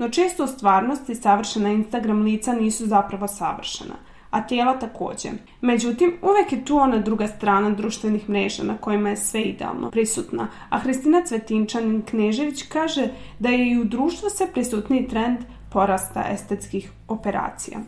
No 0.00 0.08
često 0.08 0.44
u 0.44 0.46
stvarnosti 0.46 1.14
savršena 1.14 1.68
Instagram 1.68 2.22
lica 2.22 2.52
nisu 2.52 2.86
zapravo 2.86 3.28
savršena– 3.28 3.94
a 4.30 4.46
tijela 4.46 4.78
takođe. 4.78 5.28
Međutim, 5.60 6.18
uvek 6.22 6.52
je 6.52 6.64
tu 6.64 6.76
ona 6.76 6.98
druga 6.98 7.26
strana 7.26 7.70
društvenih 7.70 8.28
mreža 8.28 8.62
na 8.62 8.78
kojima 8.78 9.10
je 9.10 9.16
sve 9.16 9.42
idealno 9.42 9.90
prisutna, 9.90 10.48
a 10.70 10.78
Hristina 10.78 11.22
Cvetinčanin 11.26 12.02
Knežević 12.02 12.62
kaže 12.62 13.08
da 13.38 13.48
je 13.48 13.70
i 13.70 13.78
u 13.78 13.84
društvu 13.84 14.30
sve 14.30 14.52
prisutniji 14.52 15.08
trend 15.08 15.38
porasta 15.72 16.24
estetskih 16.32 16.90
operacija. 17.08 17.78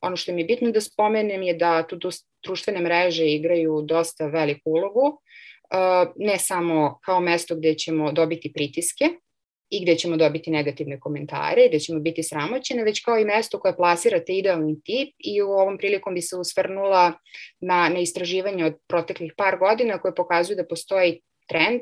Ono 0.00 0.16
što 0.16 0.32
mi 0.32 0.40
je 0.40 0.44
bitno 0.44 0.70
da 0.70 0.80
spomenem 0.80 1.42
je 1.42 1.54
da 1.54 1.86
tu 1.86 1.96
društvene 2.44 2.80
mreže 2.80 3.26
igraju 3.26 3.82
dosta 3.82 4.26
veliku 4.26 4.70
ulogu 4.70 5.20
ne 6.16 6.38
samo 6.38 6.98
kao 7.04 7.20
mesto 7.20 7.56
gde 7.56 7.74
ćemo 7.74 8.12
dobiti 8.12 8.52
pritiske, 8.52 9.04
i 9.76 9.82
gde 9.82 9.96
ćemo 9.96 10.16
dobiti 10.16 10.50
negativne 10.50 11.00
komentare, 11.00 11.68
gde 11.68 11.78
ćemo 11.78 12.00
biti 12.00 12.22
sramoćene, 12.22 12.84
već 12.84 13.04
kao 13.04 13.18
i 13.18 13.24
mesto 13.24 13.60
koje 13.60 13.76
plasira 13.76 14.24
te 14.24 14.32
idealni 14.32 14.82
tip 14.84 15.14
i 15.18 15.42
u 15.42 15.50
ovom 15.50 15.78
prilikom 15.78 16.14
bi 16.14 16.22
se 16.22 16.36
usvrnula 16.36 17.12
na, 17.60 17.88
na 17.88 17.98
istraživanje 17.98 18.64
od 18.64 18.74
proteklih 18.88 19.32
par 19.36 19.58
godina 19.58 19.98
koje 19.98 20.14
pokazuju 20.14 20.56
da 20.56 20.66
postoji 20.66 21.20
trend 21.48 21.80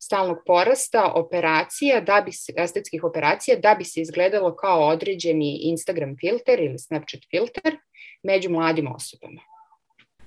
stalnog 0.00 0.38
porasta 0.46 1.12
operacija, 1.14 2.00
da 2.00 2.22
bi 2.26 2.32
se, 2.32 2.52
estetskih 2.56 3.04
operacija, 3.04 3.56
da 3.56 3.74
bi 3.78 3.84
se 3.84 4.00
izgledalo 4.00 4.56
kao 4.56 4.88
određeni 4.88 5.58
Instagram 5.62 6.16
filter 6.20 6.60
ili 6.60 6.78
Snapchat 6.78 7.20
filter 7.30 7.76
među 8.22 8.50
mladim 8.50 8.94
osobama. 8.94 9.51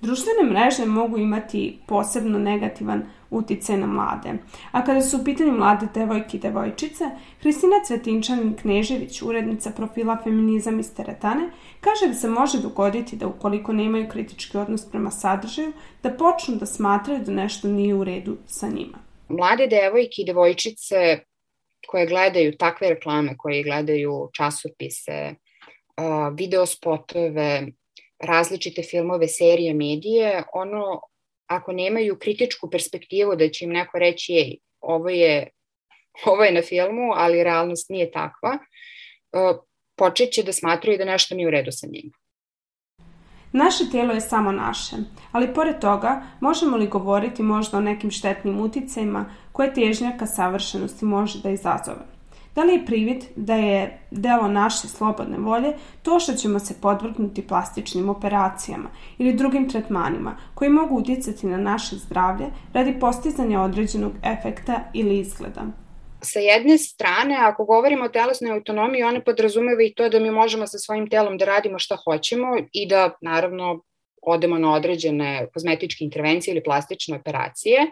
Društvene 0.00 0.50
mreže 0.50 0.84
mogu 0.86 1.18
imati 1.18 1.78
posebno 1.86 2.38
negativan 2.38 3.02
uticaj 3.30 3.76
na 3.76 3.86
mlade. 3.86 4.32
A 4.72 4.84
kada 4.84 5.00
su 5.00 5.16
u 5.16 5.24
pitanju 5.24 5.52
mlade 5.52 5.86
devojke 5.94 6.36
i 6.36 6.40
devojčice, 6.40 7.04
Hristina 7.40 7.76
Cvetinčanin-Knežević, 7.88 9.22
urednica 9.22 9.70
profila 9.70 10.18
Feminizam 10.24 10.80
iz 10.80 10.94
teretane, 10.94 11.50
kaže 11.80 12.06
da 12.06 12.14
se 12.14 12.28
može 12.28 12.62
dogoditi 12.62 13.16
da 13.16 13.26
ukoliko 13.26 13.72
nemaju 13.72 14.08
kritički 14.08 14.58
odnos 14.58 14.90
prema 14.90 15.10
sadržaju, 15.10 15.72
da 16.02 16.10
počnu 16.10 16.56
da 16.56 16.66
smatraju 16.66 17.24
da 17.24 17.32
nešto 17.32 17.68
nije 17.68 17.94
u 17.94 18.04
redu 18.04 18.36
sa 18.46 18.68
njima. 18.68 18.98
Mlade 19.28 19.66
devojke 19.66 20.22
i 20.22 20.26
devojčice 20.26 21.18
koje 21.86 22.06
gledaju 22.06 22.56
takve 22.56 22.88
reklame, 22.88 23.36
koje 23.36 23.62
gledaju 23.62 24.30
časopise, 24.32 25.34
video 26.34 26.66
spotove, 26.66 27.66
različite 28.18 28.82
filmove, 28.82 29.28
serije, 29.28 29.74
medije, 29.74 30.42
ono, 30.54 31.00
ako 31.46 31.72
nemaju 31.72 32.18
kritičku 32.18 32.70
perspektivu 32.70 33.36
da 33.36 33.48
će 33.48 33.64
im 33.64 33.70
neko 33.70 33.98
reći, 33.98 34.32
ej, 34.32 34.56
ovo 34.80 35.08
je, 35.08 35.50
ovo 36.26 36.44
je 36.44 36.52
na 36.52 36.62
filmu, 36.62 37.12
ali 37.14 37.44
realnost 37.44 37.90
nije 37.90 38.10
takva, 38.10 38.58
e, 39.32 39.38
počet 39.96 40.32
će 40.32 40.42
da 40.42 40.52
smatraju 40.52 40.98
da 40.98 41.04
nešto 41.04 41.34
nije 41.34 41.48
u 41.48 41.50
redu 41.50 41.72
sa 41.72 41.86
njim. 41.86 42.12
Naše 43.52 43.84
telo 43.92 44.12
je 44.12 44.20
samo 44.20 44.52
naše, 44.52 44.96
ali 45.32 45.54
pored 45.54 45.80
toga 45.80 46.22
možemo 46.40 46.76
li 46.76 46.86
govoriti 46.86 47.42
možda 47.42 47.78
o 47.78 47.80
nekim 47.80 48.10
štetnim 48.10 48.60
uticajima 48.60 49.34
koje 49.52 49.74
težnja 49.74 50.16
ka 50.18 50.26
savršenosti 50.26 51.04
može 51.04 51.42
da 51.42 51.50
izazove? 51.50 52.15
Da 52.56 52.62
li 52.62 52.72
je 52.72 52.86
privid 52.86 53.24
da 53.36 53.54
je 53.54 53.98
delo 54.10 54.48
naše 54.48 54.88
slobodne 54.88 55.38
volje 55.38 55.72
to 56.02 56.20
što 56.20 56.32
ćemo 56.32 56.58
se 56.58 56.74
podvrgnuti 56.82 57.46
plastičnim 57.46 58.08
operacijama 58.08 58.88
ili 59.18 59.32
drugim 59.32 59.68
tretmanima 59.68 60.36
koji 60.54 60.70
mogu 60.70 60.96
uticati 60.96 61.46
na 61.46 61.56
naše 61.56 61.96
zdravlje 61.96 62.46
radi 62.72 63.00
postizanja 63.00 63.60
određenog 63.60 64.12
efekta 64.22 64.90
ili 64.94 65.18
izgleda? 65.18 65.62
sa 66.20 66.38
jedne 66.38 66.78
strane, 66.78 67.36
ako 67.40 67.64
govorimo 67.64 68.04
o 68.04 68.08
telesnoj 68.08 68.52
autonomiji, 68.52 69.02
one 69.02 69.24
podrazumeva 69.24 69.82
i 69.82 69.94
to 69.94 70.08
da 70.08 70.20
mi 70.20 70.30
možemo 70.30 70.66
sa 70.66 70.78
svojim 70.78 71.10
telom 71.10 71.38
da 71.38 71.44
radimo 71.44 71.78
šta 71.78 71.96
hoćemo 72.04 72.56
i 72.72 72.88
da, 72.88 73.10
naravno, 73.20 73.82
odemo 74.22 74.58
na 74.58 74.72
određene 74.72 75.46
kozmetičke 75.54 76.04
intervencije 76.04 76.52
ili 76.52 76.62
plastične 76.62 77.16
operacije, 77.16 77.86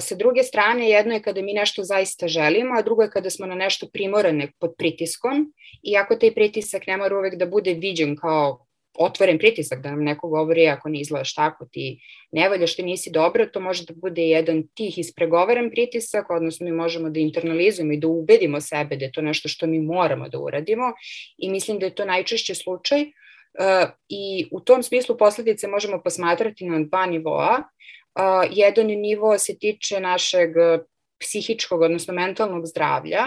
sa 0.00 0.14
druge 0.14 0.42
strane, 0.42 0.90
jedno 0.90 1.14
je 1.14 1.22
kada 1.22 1.42
mi 1.42 1.52
nešto 1.52 1.84
zaista 1.84 2.28
želimo, 2.28 2.74
a 2.78 2.82
drugo 2.82 3.02
je 3.02 3.10
kada 3.10 3.30
smo 3.30 3.46
na 3.46 3.54
nešto 3.54 3.86
primorane 3.92 4.52
pod 4.58 4.74
pritiskom, 4.78 5.52
iako 5.82 6.16
taj 6.16 6.34
pritisak 6.34 6.86
ne 6.86 6.96
mora 6.96 7.18
uvek 7.18 7.34
da 7.34 7.46
bude 7.46 7.74
viđen 7.74 8.16
kao 8.16 8.66
otvoren 8.98 9.38
pritisak, 9.38 9.82
da 9.82 9.90
nam 9.90 10.04
neko 10.04 10.28
govori 10.28 10.68
ako 10.68 10.88
ne 10.88 11.00
izgledaš 11.00 11.34
tako, 11.34 11.66
ti 11.72 12.00
ne 12.32 12.48
valjaš, 12.48 12.76
ti 12.76 12.82
nisi 12.82 13.10
dobro, 13.10 13.46
to 13.46 13.60
može 13.60 13.84
da 13.84 13.94
bude 13.96 14.22
jedan 14.22 14.68
tih 14.74 14.98
ispregovaran 14.98 15.70
pritisak, 15.70 16.30
odnosno 16.30 16.64
mi 16.64 16.72
možemo 16.72 17.10
da 17.10 17.20
internalizujemo 17.20 17.92
i 17.92 17.96
da 17.96 18.08
ubedimo 18.08 18.60
sebe 18.60 18.96
da 18.96 19.04
je 19.04 19.12
to 19.12 19.22
nešto 19.22 19.48
što 19.48 19.66
mi 19.66 19.80
moramo 19.80 20.28
da 20.28 20.38
uradimo 20.38 20.92
i 21.38 21.50
mislim 21.50 21.78
da 21.78 21.86
je 21.86 21.94
to 21.94 22.04
najčešće 22.04 22.54
slučaj 22.54 23.00
uh, 23.00 23.90
i 24.08 24.48
u 24.52 24.60
tom 24.60 24.82
smislu 24.82 25.16
posledice 25.16 25.68
možemo 25.68 26.02
posmatrati 26.02 26.64
na 26.64 26.84
dva 26.84 27.06
nivoa 27.06 27.62
jedan 28.50 28.86
nivo 28.86 29.38
se 29.38 29.58
tiče 29.58 30.00
našeg 30.00 30.50
psihičkog, 31.20 31.80
odnosno 31.80 32.14
mentalnog 32.14 32.66
zdravlja, 32.66 33.24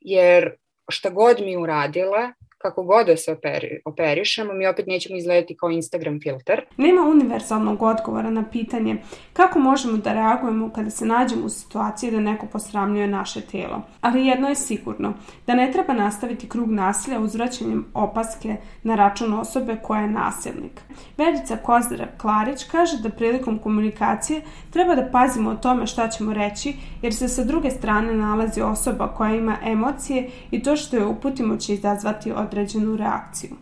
jer 0.00 0.56
šta 0.88 1.10
god 1.10 1.40
mi 1.40 1.56
uradile, 1.56 2.32
kako 2.64 2.82
god 2.82 3.06
da 3.06 3.16
se 3.16 3.32
operi, 3.32 3.80
operišemo, 3.84 4.52
mi 4.52 4.66
opet 4.66 4.86
nećemo 4.86 5.16
izgledati 5.16 5.56
kao 5.56 5.70
Instagram 5.70 6.20
filter. 6.20 6.64
Nema 6.76 7.00
univerzalnog 7.02 7.82
odgovora 7.82 8.30
na 8.30 8.44
pitanje 8.52 8.96
kako 9.32 9.58
možemo 9.58 9.96
da 9.96 10.12
reagujemo 10.12 10.70
kada 10.70 10.90
se 10.90 11.06
nađemo 11.06 11.44
u 11.44 11.48
situaciji 11.48 12.10
da 12.10 12.20
neko 12.20 12.46
posramljuje 12.46 13.06
naše 13.06 13.40
telo. 13.40 13.82
Ali 14.00 14.26
jedno 14.26 14.48
je 14.48 14.54
sigurno, 14.54 15.12
da 15.46 15.54
ne 15.54 15.72
treba 15.72 15.92
nastaviti 15.92 16.48
krug 16.48 16.70
nasilja 16.70 17.20
uzvraćanjem 17.20 17.84
opaske 17.94 18.56
na 18.82 18.94
račun 18.94 19.34
osobe 19.34 19.76
koja 19.82 20.00
je 20.00 20.10
nasilnik. 20.10 20.80
Verica 21.18 21.56
Kozara 21.56 22.06
Klarić 22.18 22.64
kaže 22.64 23.02
da 23.02 23.10
prilikom 23.10 23.58
komunikacije 23.58 24.40
treba 24.70 24.94
da 24.94 25.08
pazimo 25.12 25.50
o 25.50 25.54
tome 25.56 25.86
šta 25.86 26.08
ćemo 26.08 26.32
reći, 26.32 26.74
jer 27.02 27.14
se 27.14 27.28
sa 27.28 27.44
druge 27.44 27.70
strane 27.70 28.14
nalazi 28.14 28.60
osoba 28.60 29.08
koja 29.08 29.34
ima 29.34 29.56
emocije 29.64 30.30
i 30.50 30.62
to 30.62 30.76
što 30.76 30.96
je 30.96 31.06
uputimo 31.06 31.56
će 31.56 31.74
izazvati 31.74 32.32
od 32.32 32.53
određenu 32.54 32.96
reakciju. 32.96 33.56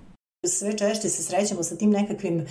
Sve 0.47 0.79
češće 0.79 1.09
se 1.09 1.23
srećemo 1.23 1.63
sa 1.63 1.77
tim 1.77 1.91
nekakvim 1.91 2.41
e, 2.41 2.47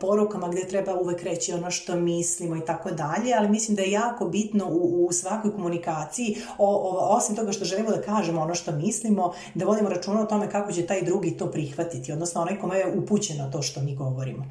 porukama 0.00 0.48
gde 0.48 0.68
treba 0.68 0.94
uvek 0.94 1.22
reći 1.22 1.52
ono 1.52 1.70
što 1.70 1.96
mislimo 1.96 2.56
i 2.56 2.64
tako 2.66 2.90
dalje, 2.90 3.34
ali 3.38 3.48
mislim 3.48 3.76
da 3.76 3.82
je 3.82 3.90
jako 3.90 4.28
bitno 4.28 4.66
u, 4.70 5.06
u 5.06 5.12
svakoj 5.12 5.52
komunikaciji, 5.52 6.36
o, 6.58 6.68
o, 6.68 7.16
osim 7.16 7.36
toga 7.36 7.52
što 7.52 7.64
želimo 7.64 7.90
da 7.90 8.02
kažemo 8.02 8.40
ono 8.40 8.54
što 8.54 8.72
mislimo, 8.72 9.32
da 9.54 9.64
vodimo 9.64 9.88
računa 9.88 10.22
o 10.22 10.26
tome 10.26 10.50
kako 10.50 10.72
će 10.72 10.86
taj 10.86 11.02
drugi 11.02 11.36
to 11.36 11.50
prihvatiti, 11.50 12.12
odnosno 12.12 12.40
onaj 12.40 12.58
kome 12.58 12.78
je 12.78 12.92
upućeno 12.96 13.50
to 13.52 13.62
što 13.62 13.80
mi 13.80 13.96
govorimo. 13.96 14.44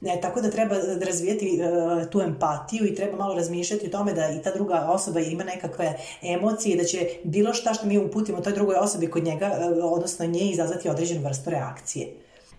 Ne, 0.00 0.18
tako 0.22 0.40
da 0.40 0.50
treba 0.50 0.74
razvijeti 1.06 1.58
uh, 1.60 2.10
tu 2.10 2.20
empatiju 2.20 2.86
i 2.86 2.94
treba 2.94 3.16
malo 3.16 3.34
razmišljati 3.34 3.86
o 3.86 3.90
tome 3.90 4.12
da 4.12 4.30
i 4.30 4.42
ta 4.42 4.50
druga 4.54 4.86
osoba 4.88 5.20
ima 5.20 5.44
nekakve 5.44 5.96
emocije 6.22 6.74
i 6.74 6.78
da 6.78 6.84
će 6.84 6.98
bilo 7.24 7.52
šta 7.52 7.74
što 7.74 7.86
mi 7.86 7.98
uputimo 7.98 8.40
toj 8.40 8.52
drugoj 8.52 8.76
osobi 8.76 9.10
kod 9.10 9.24
njega, 9.24 9.46
uh, 9.46 9.92
odnosno 9.92 10.26
nje, 10.26 10.40
izazvati 10.40 10.88
određenu 10.88 11.20
vrstu 11.28 11.50
reakcije. 11.50 12.08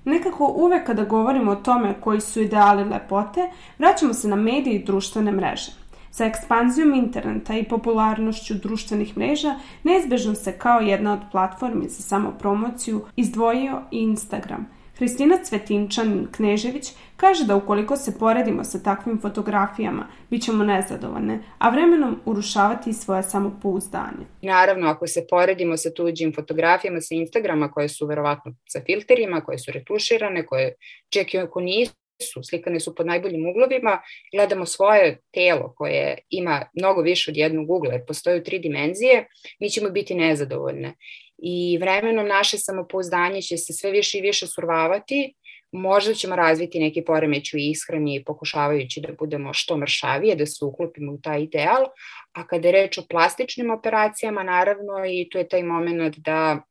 Nekako 0.06 0.54
uvek 0.58 0.86
kada 0.86 1.04
govorimo 1.04 1.52
o 1.52 1.56
tome 1.56 2.02
koji 2.02 2.22
su 2.22 2.42
ideali 2.42 2.84
lepote, 2.84 3.50
vraćamo 3.80 4.14
se 4.14 4.28
na 4.28 4.36
medije 4.36 4.76
i 4.76 4.84
društvene 4.84 5.32
mreže. 5.32 5.72
Sa 6.12 6.26
ekspanzijom 6.26 6.94
interneta 6.94 7.58
i 7.58 7.64
popularnošću 7.64 8.54
društvenih 8.54 9.18
mreža 9.18 9.60
neizbežno 9.84 10.36
se 10.36 10.52
kao 10.52 10.80
jedna 10.80 11.14
od 11.14 11.20
platformi 11.32 11.90
za 11.90 12.04
samopromociju 12.04 13.06
izdvojio 13.16 13.82
i 13.92 13.98
Instagram– 13.98 14.68
Hristina 14.98 15.38
Cvetinčan 15.44 16.28
Knežević 16.32 16.86
kaže 17.18 17.46
da 17.46 17.56
ukoliko 17.56 17.98
se 17.98 18.20
poredimo 18.20 18.64
sa 18.64 18.84
takvim 18.84 19.22
fotografijama, 19.22 20.08
bit 20.30 20.44
ćemo 20.44 20.64
nezadovoljne, 20.64 21.40
a 21.58 21.70
vremenom 21.70 22.20
urušavati 22.26 22.94
svoje 22.94 23.24
samopouzdanje. 23.24 24.26
Naravno, 24.42 24.88
ako 24.88 25.08
se 25.08 25.26
poredimo 25.30 25.78
sa 25.78 25.90
tuđim 25.94 26.34
fotografijama 26.36 27.02
sa 27.02 27.16
Instagrama 27.16 27.72
koje 27.72 27.90
su 27.90 28.08
verovatno 28.08 28.56
sa 28.70 28.82
filterima, 28.86 29.42
koje 29.42 29.58
su 29.60 29.72
retuširane, 29.72 30.46
koje 30.46 30.76
čak 31.10 31.34
i 31.34 31.38
ako 31.38 31.62
nisu, 31.62 32.44
slikane 32.50 32.80
su 32.80 32.96
pod 32.96 33.06
najboljim 33.06 33.50
uglovima, 33.50 34.02
gledamo 34.36 34.66
svoje 34.66 35.20
telo 35.34 35.74
koje 35.78 36.18
ima 36.30 36.66
mnogo 36.74 37.02
više 37.02 37.32
od 37.32 37.38
jednog 37.38 37.70
ugla, 37.70 37.94
jer 37.94 38.06
postoje 38.08 38.40
u 38.40 38.44
tri 38.44 38.60
dimenzije, 38.60 39.28
mi 39.60 39.70
ćemo 39.70 39.90
biti 39.90 40.16
nezadovoljne 40.16 40.94
i 41.38 41.78
vremenom 41.78 42.28
naše 42.28 42.58
samopouzdanje 42.58 43.42
će 43.42 43.58
se 43.58 43.74
sve 43.74 43.92
više 43.92 44.18
i 44.18 44.22
više 44.22 44.48
survavati, 44.48 45.34
možda 45.72 46.14
ćemo 46.14 46.36
razviti 46.36 46.80
neki 46.80 47.02
poremeć 47.02 47.54
u 47.54 47.58
ishrani 47.58 48.24
pokušavajući 48.24 49.02
da 49.02 49.14
budemo 49.20 49.54
što 49.54 49.78
mršavije, 49.78 50.36
da 50.36 50.46
se 50.46 50.66
uklopimo 50.66 51.14
u 51.14 51.22
taj 51.22 51.42
ideal, 51.42 51.86
a 52.34 52.48
kada 52.48 52.68
je 52.68 52.72
reč 52.72 52.98
o 52.98 53.06
plastičnim 53.10 53.72
operacijama, 53.72 54.44
naravno 54.44 55.06
i 55.08 55.30
to 55.30 55.38
je 55.38 55.48
taj 55.48 55.64
moment 55.64 56.18
da 56.18 56.62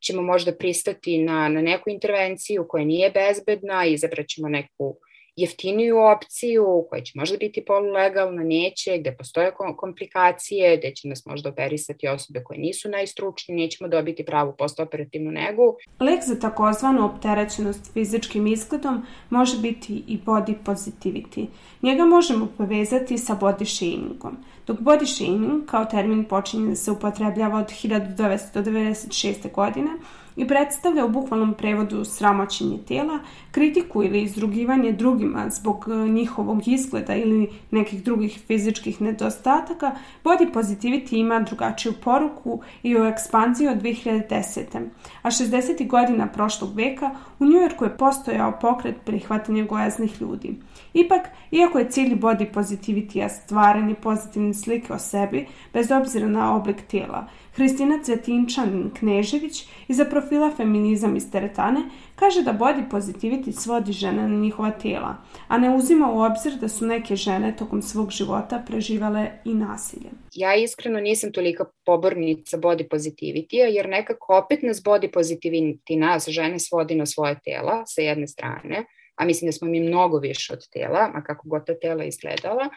ćemo 0.00 0.22
možda 0.22 0.52
pristati 0.52 1.18
na, 1.18 1.48
na 1.48 1.62
neku 1.62 1.90
intervenciju 1.90 2.66
koja 2.68 2.84
nije 2.84 3.10
bezbedna, 3.10 3.84
izabrat 3.86 4.26
ćemo 4.26 4.48
neku 4.48 4.84
uh, 4.86 4.96
jeftiniju 5.36 5.96
opciju 5.98 6.86
koja 6.90 7.02
će 7.02 7.12
možda 7.14 7.36
biti 7.36 7.64
polulegalna, 7.64 8.42
neće, 8.44 8.98
gde 8.98 9.16
postoje 9.16 9.52
komplikacije, 9.76 10.76
gde 10.76 10.94
će 10.94 11.08
nas 11.08 11.26
možda 11.26 11.48
operisati 11.48 12.08
osobe 12.08 12.42
koje 12.44 12.58
nisu 12.58 12.88
najstručnije, 12.88 13.58
nećemo 13.58 13.88
dobiti 13.88 14.24
pravu 14.24 14.54
postoperativnu 14.58 15.30
negu. 15.30 15.76
Lek 16.00 16.20
za 16.26 16.40
takozvanu 16.40 17.06
opterećenost 17.06 17.92
fizičkim 17.92 18.46
izgledom 18.46 19.06
može 19.30 19.58
biti 19.58 20.02
i 20.06 20.18
body 20.26 20.54
positivity. 20.64 21.46
Njega 21.82 22.04
možemo 22.04 22.48
povezati 22.58 23.18
sa 23.18 23.38
body 23.40 23.64
shamingom. 23.76 24.36
Dok 24.66 24.78
body 24.78 25.06
shaming 25.16 25.66
kao 25.66 25.84
termin 25.84 26.24
počinje 26.24 26.68
da 26.68 26.76
se 26.76 26.90
upotrebljava 26.90 27.58
od 27.58 27.66
1996. 27.66 29.52
godine, 29.52 29.90
i 30.36 30.48
predstavlja 30.48 31.04
u 31.04 31.08
bukvalnom 31.08 31.54
prevodu 31.54 32.04
sramoćenje 32.04 32.78
tela, 32.88 33.18
kritiku 33.50 34.02
ili 34.02 34.22
izrugivanje 34.22 34.92
drugima 34.92 35.50
zbog 35.50 35.88
e, 35.88 36.08
njihovog 36.08 36.68
izgleda 36.68 37.14
ili 37.14 37.50
nekih 37.70 38.04
drugih 38.04 38.40
fizičkih 38.46 39.00
nedostataka, 39.00 39.94
body 40.24 40.52
positivity 40.52 41.16
ima 41.16 41.40
drugačiju 41.40 41.92
poruku 42.04 42.60
i 42.82 42.96
u 42.96 43.04
ekspanziji 43.04 43.68
od 43.68 43.82
2010. 43.82 44.62
A 45.22 45.30
60. 45.30 45.86
godina 45.86 46.26
prošlog 46.26 46.74
veka 46.74 47.10
u 47.38 47.44
Njujorku 47.44 47.84
je 47.84 47.96
postojao 47.96 48.58
pokret 48.60 48.96
prihvatanja 49.04 49.64
gojaznih 49.64 50.20
ljudi. 50.20 50.56
Ipak, 50.92 51.28
iako 51.50 51.78
je 51.78 51.90
cilj 51.90 52.14
body 52.14 52.52
positivity 52.54 53.28
stvaranje 53.28 53.94
pozitivne 53.94 54.54
slike 54.54 54.92
o 54.92 54.98
sebi, 54.98 55.46
bez 55.72 55.90
obzira 55.90 56.26
na 56.26 56.56
oblik 56.56 56.82
tijela, 56.86 57.26
Hristina 57.54 57.98
Cvetinčan 58.04 58.90
Knežević 58.98 59.64
iza 59.88 60.04
profila 60.04 60.50
Feminizam 60.56 61.16
iz 61.16 61.30
teretane 61.30 61.80
kaže 62.16 62.42
da 62.42 62.52
body 62.52 62.82
positivity 62.90 63.52
svodi 63.52 63.92
žene 63.92 64.28
na 64.28 64.38
njihova 64.38 64.70
tijela, 64.70 65.16
a 65.48 65.58
ne 65.58 65.76
uzima 65.76 66.12
u 66.12 66.20
obzir 66.20 66.52
da 66.60 66.68
su 66.68 66.86
neke 66.86 67.16
žene 67.16 67.56
tokom 67.56 67.82
svog 67.82 68.10
života 68.10 68.62
preživale 68.66 69.30
i 69.44 69.54
nasilje. 69.54 70.10
Ja 70.34 70.54
iskreno 70.54 71.00
nisam 71.00 71.32
tolika 71.32 71.64
pobornica 71.84 72.58
body 72.58 72.88
positivity 72.88 73.56
jer 73.56 73.88
nekako 73.88 74.38
opet 74.38 74.62
nas 74.62 74.82
body 74.82 75.10
positivity 75.10 75.98
nas 75.98 76.28
žene 76.28 76.58
svodi 76.58 76.94
na 76.94 77.06
svoje 77.06 77.38
tela 77.44 77.82
sa 77.86 78.00
jedne 78.00 78.26
strane, 78.28 78.84
a 79.16 79.24
mislim 79.24 79.48
da 79.48 79.52
smo 79.52 79.68
mi 79.68 79.80
mnogo 79.80 80.18
više 80.18 80.52
od 80.52 80.68
tela, 80.72 81.10
a 81.14 81.24
kako 81.24 81.48
god 81.48 81.66
ta 81.66 81.78
tela 81.78 82.04
izgledala. 82.04 82.68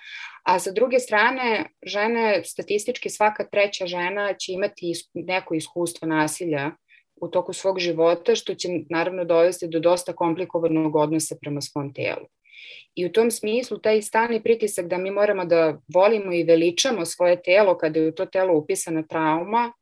A 0.44 0.60
sa 0.60 0.72
druge 0.72 1.00
strane, 1.00 1.66
žene, 1.84 2.42
statistički 2.44 3.10
svaka 3.10 3.48
treća 3.50 3.86
žena 3.86 4.34
će 4.34 4.52
imati 4.52 4.94
neko 5.14 5.56
iskustvo 5.56 6.08
nasilja 6.08 6.72
u 7.16 7.28
toku 7.28 7.54
svog 7.54 7.80
života, 7.80 8.36
što 8.36 8.56
će 8.56 8.68
naravno 8.90 9.26
dovesti 9.26 9.68
do 9.68 9.80
dosta 9.80 10.14
komplikovanog 10.14 10.96
odnosa 10.96 11.36
prema 11.42 11.62
svom 11.62 11.94
telu. 11.94 12.26
I 12.96 13.06
u 13.06 13.12
tom 13.12 13.32
smislu 13.32 13.78
taj 13.78 14.02
stani 14.02 14.44
pritisak 14.44 14.88
da 14.88 14.98
mi 14.98 15.12
moramo 15.12 15.46
da 15.46 15.82
volimo 15.94 16.34
i 16.34 16.44
veličamo 16.44 17.06
svoje 17.06 17.42
telo 17.42 17.78
kada 17.78 18.00
je 18.00 18.08
u 18.08 18.12
to 18.12 18.26
telo 18.26 18.54
upisana 18.54 19.04
trauma 19.04 19.74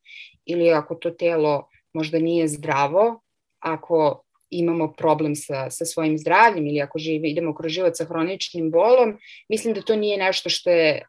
ili 0.45 0.71
ako 0.71 0.95
to 0.95 1.09
telo 1.09 1.67
možda 1.93 2.19
nije 2.19 2.47
zdravo, 2.47 3.21
ako 3.59 4.23
imamo 4.59 4.93
problem 4.93 5.35
sa, 5.35 5.69
sa 5.69 5.85
svojim 5.85 6.17
zdravljem 6.17 6.67
ili 6.67 6.81
ako 6.81 6.99
živi, 6.99 7.29
idemo 7.29 7.55
kroz 7.55 7.71
život 7.71 7.97
sa 7.97 8.05
hroničnim 8.05 8.71
bolom, 8.71 9.17
mislim 9.49 9.73
da 9.73 9.81
to 9.81 9.95
nije 9.95 10.17
nešto 10.17 10.49
što 10.49 10.69
je 10.69 11.05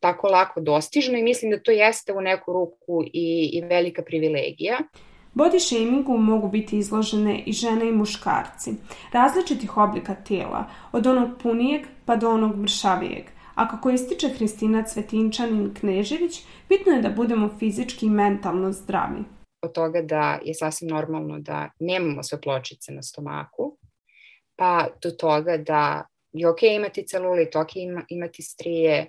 tako 0.00 0.28
lako 0.28 0.60
dostižno 0.60 1.18
i 1.18 1.22
mislim 1.22 1.50
da 1.50 1.62
to 1.62 1.70
jeste 1.70 2.12
u 2.12 2.20
neku 2.20 2.52
ruku 2.52 3.02
i, 3.12 3.50
i 3.52 3.60
velika 3.60 4.02
privilegija. 4.02 4.78
Body 5.34 5.58
shamingu 5.58 6.18
mogu 6.18 6.48
biti 6.48 6.78
izložene 6.78 7.42
i 7.46 7.52
žene 7.52 7.88
i 7.88 7.92
muškarci, 7.92 8.70
različitih 9.12 9.76
oblika 9.76 10.14
tela, 10.14 10.64
od 10.92 11.06
onog 11.06 11.30
punijeg 11.42 11.86
pa 12.04 12.16
do 12.16 12.30
onog 12.30 12.56
mršavijeg. 12.56 13.24
A 13.54 13.68
kako 13.68 13.90
ističe 13.90 14.28
Hristina 14.28 14.82
Cvetinčanin 14.82 15.74
Knežević, 15.74 16.42
bitno 16.68 16.92
je 16.92 17.02
da 17.02 17.10
budemo 17.10 17.50
fizički 17.58 18.06
i 18.06 18.10
mentalno 18.10 18.72
zdravi 18.72 19.24
od 19.64 19.72
toga 19.72 20.02
da 20.02 20.40
je 20.44 20.54
sasvim 20.54 20.90
normalno 20.90 21.38
da 21.38 21.70
nemamo 21.78 22.22
sve 22.22 22.40
pločice 22.40 22.92
na 22.92 23.02
stomaku, 23.02 23.76
pa 24.56 24.88
do 25.02 25.10
toga 25.10 25.56
da 25.56 26.06
je 26.32 26.48
ok 26.48 26.62
imati 26.62 27.06
celulit, 27.06 27.56
ok 27.56 27.70
imati 28.08 28.42
strije, 28.42 29.06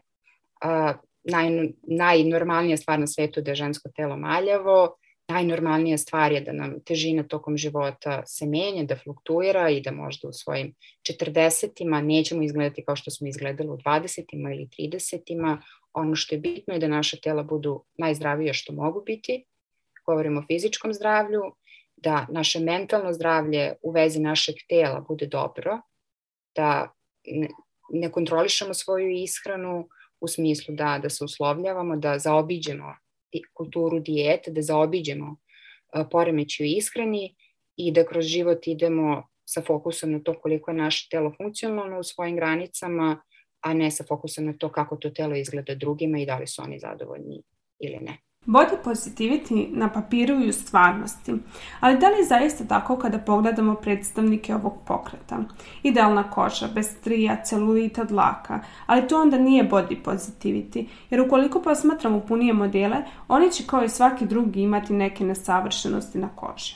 uh, 0.66 0.96
naj, 1.24 1.50
najnormalnija 1.84 2.78
stvar 2.78 3.00
na 3.00 3.08
svetu 3.08 3.42
da 3.42 3.52
je 3.52 3.56
žensko 3.56 3.90
telo 3.96 4.18
maljavo, 4.18 4.98
najnormalnija 5.28 5.98
stvar 5.98 6.32
je 6.32 6.42
da 6.42 6.54
nam 6.54 6.80
težina 6.86 7.24
tokom 7.24 7.58
života 7.58 8.24
se 8.26 8.46
menja, 8.46 8.84
da 8.84 8.96
fluktuira 8.96 9.70
i 9.70 9.82
da 9.82 9.92
možda 9.92 10.28
u 10.28 10.34
svojim 10.34 10.74
40-ima 11.10 12.02
nećemo 12.02 12.44
izgledati 12.44 12.84
kao 12.86 12.96
što 12.96 13.12
smo 13.12 13.28
izgledali 13.28 13.70
u 13.70 13.78
20-ima 13.78 14.54
ili 14.54 14.68
30-ima. 14.68 15.62
Ono 15.94 16.16
što 16.16 16.36
je 16.36 16.40
bitno 16.40 16.74
je 16.74 16.80
da 16.80 16.88
naša 16.88 17.18
tela 17.18 17.44
budu 17.44 17.84
najzdravije 17.98 18.54
što 18.54 18.74
mogu 18.74 19.04
biti 19.06 19.46
govorimo 20.06 20.40
o 20.40 20.44
fizičkom 20.48 20.94
zdravlju, 20.94 21.42
da 21.98 22.28
naše 22.30 22.60
mentalno 22.60 23.14
zdravlje 23.14 23.74
u 23.82 23.92
vezi 23.92 24.20
našeg 24.20 24.56
tela 24.70 25.06
bude 25.08 25.26
dobro, 25.26 25.82
da 26.56 26.94
ne, 27.90 28.12
kontrolišemo 28.12 28.74
svoju 28.74 29.10
ishranu 29.10 29.88
u 30.22 30.28
smislu 30.28 30.76
da, 30.76 31.00
da 31.02 31.10
se 31.10 31.24
uslovljavamo, 31.24 31.96
da 31.96 32.20
zaobiđemo 32.20 32.96
kulturu 33.54 34.00
dijete, 34.00 34.52
da 34.52 34.62
zaobiđemo 34.62 35.36
poremeći 36.12 36.64
u 36.64 36.66
ishrani 36.66 37.36
i 37.76 37.92
da 37.92 38.06
kroz 38.06 38.26
život 38.26 38.68
idemo 38.68 39.28
sa 39.46 39.62
fokusom 39.62 40.12
na 40.12 40.20
to 40.20 40.34
koliko 40.34 40.72
je 40.72 40.78
naše 40.78 41.08
telo 41.12 41.34
funkcionalno 41.38 42.00
u 42.00 42.04
svojim 42.04 42.36
granicama, 42.36 43.22
a 43.62 43.74
ne 43.74 43.92
sa 43.92 44.04
fokusom 44.08 44.46
na 44.46 44.54
to 44.58 44.72
kako 44.72 44.96
to 44.96 45.10
telo 45.10 45.36
izgleda 45.36 45.76
drugima 45.76 46.20
i 46.20 46.26
da 46.26 46.38
li 46.38 46.48
su 46.48 46.62
oni 46.62 46.80
zadovoljni 46.80 47.44
ili 47.80 48.00
ne. 48.02 48.18
Body 48.46 48.76
positivity 48.84 49.68
na 49.72 49.90
papiru 49.90 50.40
i 50.42 50.50
u 50.50 50.54
stvarnosti, 50.54 51.34
ali 51.80 51.98
da 51.98 52.10
li 52.10 52.18
je 52.18 52.26
zaista 52.26 52.64
tako 52.64 52.98
kada 52.98 53.18
pogledamo 53.18 53.76
predstavnike 53.76 54.56
ovog 54.56 54.74
pokreta? 54.88 55.40
Idealna 55.84 56.32
koža, 56.32 56.68
bez 56.76 56.88
strija, 57.00 57.44
celulita, 57.44 58.04
dlaka, 58.04 58.60
ali 58.86 59.08
to 59.08 59.22
onda 59.22 59.38
nije 59.38 59.70
body 59.70 59.98
positivity, 60.04 60.86
jer 61.10 61.22
ukoliko 61.22 61.62
posmatramo 61.62 62.20
punije 62.20 62.54
modele, 62.54 62.98
oni 63.28 63.52
će 63.52 63.64
kao 63.68 63.84
i 63.84 63.90
svaki 63.90 64.26
drugi 64.26 64.62
imati 64.62 64.94
neke 64.94 65.24
nesavršenosti 65.24 66.18
na 66.18 66.30
koži. 66.36 66.76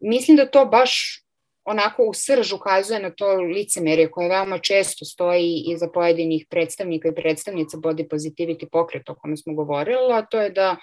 Mislim 0.00 0.36
da 0.36 0.50
to 0.50 0.66
baš 0.66 1.21
onako 1.64 2.04
u 2.04 2.14
srž 2.14 2.52
ukazuje 2.52 3.00
na 3.00 3.10
to 3.10 3.32
licemerje 3.34 4.10
koje 4.10 4.28
veoma 4.28 4.58
često 4.58 5.04
stoji 5.04 5.64
iza 5.72 5.88
pojedinih 5.94 6.46
predstavnika 6.50 7.08
i 7.08 7.14
predstavnica 7.14 7.76
body 7.76 8.08
positivity 8.08 8.66
pokreta 8.72 9.12
o 9.12 9.14
kome 9.14 9.36
smo 9.36 9.54
govorili, 9.54 10.12
a 10.12 10.22
to 10.22 10.40
je 10.40 10.50
da 10.50 10.76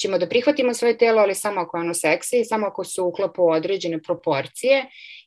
ćemo 0.00 0.18
da 0.18 0.28
prihvatimo 0.28 0.74
svoje 0.74 0.98
telo, 0.98 1.20
ali 1.20 1.34
samo 1.34 1.60
ako 1.60 1.76
je 1.76 1.80
ono 1.80 1.94
seksi 1.94 2.44
samo 2.44 2.66
ako 2.66 2.84
se 2.84 3.00
uklapa 3.00 3.42
u 3.42 3.50
određene 3.50 4.02
proporcije 4.02 4.86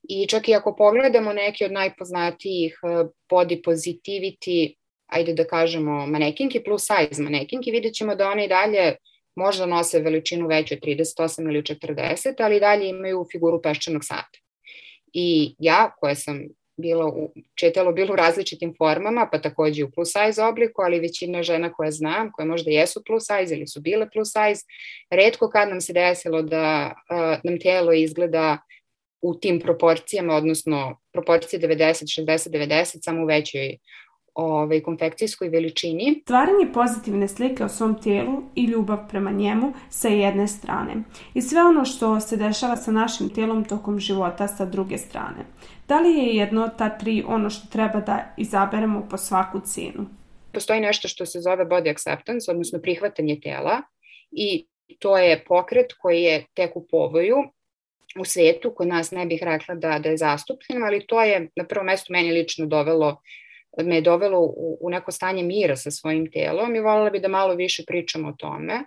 i 0.10 0.28
čak 0.28 0.50
i 0.50 0.56
ako 0.56 0.76
pogledamo 0.76 1.34
neke 1.34 1.66
od 1.66 1.72
najpoznatijih 1.72 2.80
eh, 2.84 3.06
body 3.32 3.62
positivity, 3.62 4.74
ajde 5.08 5.34
da 5.34 5.48
kažemo 5.48 6.08
manekinki 6.08 6.64
plus 6.64 6.82
size 6.82 7.24
manekinki, 7.24 7.72
vidjet 7.72 7.94
ćemo 7.94 8.16
da 8.16 8.30
one 8.30 8.46
i 8.46 8.48
dalje 8.48 8.96
možda 9.36 9.66
nose 9.66 10.00
veličinu 10.00 10.48
veću 10.48 10.74
od 10.74 10.80
38 10.80 11.42
ili 11.42 11.62
40, 11.62 12.34
ali 12.40 12.58
i 12.58 12.60
dalje 12.60 12.90
imaju 12.90 13.26
figuru 13.32 13.62
peščanog 13.62 14.06
sata. 14.06 14.47
I 15.13 15.56
ja, 15.60 15.91
koja 16.00 16.15
sam 16.15 16.39
bila 16.78 17.08
u, 17.08 17.34
četelo 17.56 17.91
bilo 17.91 18.13
u 18.13 18.15
različitim 18.15 18.74
formama, 18.78 19.30
pa 19.32 19.41
takođe 19.41 19.84
u 19.84 19.91
plus 19.91 20.10
size 20.12 20.43
obliku, 20.43 20.82
ali 20.82 21.00
većina 21.00 21.43
žena 21.43 21.74
koje 21.74 21.91
znam, 21.91 22.32
koje 22.32 22.46
možda 22.46 22.72
jesu 22.72 23.04
plus 23.06 23.24
size 23.24 23.56
ili 23.56 23.67
su 23.67 23.82
bile 23.82 24.10
plus 24.13 24.28
size, 24.28 24.62
redko 25.10 25.50
kad 25.50 25.70
nam 25.70 25.82
se 25.82 25.93
desilo 25.93 26.41
da 26.41 26.93
uh, 27.12 27.39
nam 27.43 27.60
telo 27.60 27.93
izgleda 27.93 28.58
u 29.22 29.36
tim 29.36 29.60
proporcijama, 29.60 30.36
odnosno 30.36 30.98
proporcije 31.13 31.60
90, 31.60 32.22
60, 32.22 32.50
90, 32.50 32.98
samo 33.04 33.24
u 33.24 33.26
većoj 33.26 33.78
ovaj, 34.38 34.82
konfekcijskoj 34.82 35.50
veličini. 35.50 36.19
Stvaranje 36.23 36.71
pozitivne 36.73 37.28
slike 37.28 37.63
o 37.63 37.69
svom 37.69 38.02
tijelu 38.02 38.43
i 38.56 38.65
ljubav 38.65 38.97
prema 39.10 39.32
njemu 39.32 39.73
sa 39.89 40.08
jedne 40.08 40.47
strane 40.47 40.93
i 41.34 41.41
sve 41.41 41.62
ono 41.62 41.86
što 41.86 42.19
se 42.19 42.38
dešava 42.38 42.76
sa 42.76 42.91
našim 42.91 43.30
tijelom 43.30 43.65
tokom 43.65 44.00
života 44.00 44.47
sa 44.47 44.65
druge 44.65 44.97
strane. 44.97 45.45
Da 45.88 46.00
li 46.00 46.10
je 46.10 46.36
jedno 46.36 46.63
od 46.63 46.78
ta 46.78 46.97
tri 46.97 47.23
ono 47.28 47.50
što 47.50 47.67
treba 47.67 48.00
da 48.00 48.34
izaberemo 48.38 49.08
po 49.10 49.17
svaku 49.17 49.60
cenu? 49.60 50.06
Postoji 50.54 50.82
nešto 50.82 51.08
što 51.08 51.26
se 51.26 51.41
zove 51.41 51.65
body 51.65 51.91
acceptance, 51.91 52.52
odnosno 52.52 52.80
prihvatanje 52.80 53.39
tela 53.43 53.82
i 54.32 54.65
to 55.00 55.17
je 55.17 55.43
pokret 55.47 55.93
koji 55.93 56.21
je 56.21 56.45
tek 56.54 56.76
u 56.76 56.88
povoju 56.88 57.38
u 58.19 58.26
svetu, 58.26 58.73
kod 58.76 58.88
nas 58.88 59.12
ne 59.12 59.26
bih 59.26 59.39
rekla 59.43 59.76
da, 59.76 60.00
da 60.00 60.10
je 60.10 60.17
zastupljen, 60.17 60.84
ali 60.84 61.06
to 61.08 61.21
je 61.23 61.50
na 61.56 61.65
prvom 61.65 61.86
mestu 61.86 62.13
meni 62.13 62.32
lično 62.32 62.65
dovelo 62.65 63.21
me 63.84 63.96
je 63.96 64.02
dovelo 64.02 64.40
u, 64.40 64.78
u 64.82 64.90
neko 64.90 65.12
stanje 65.12 65.44
mira 65.44 65.76
sa 65.76 65.92
svojim 65.92 66.32
telom 66.32 66.76
i 66.76 66.80
voljela 66.80 67.10
bi 67.10 67.20
da 67.20 67.28
malo 67.28 67.56
više 67.56 67.84
pričamo 67.88 68.30
o 68.30 68.36
tome. 68.38 68.84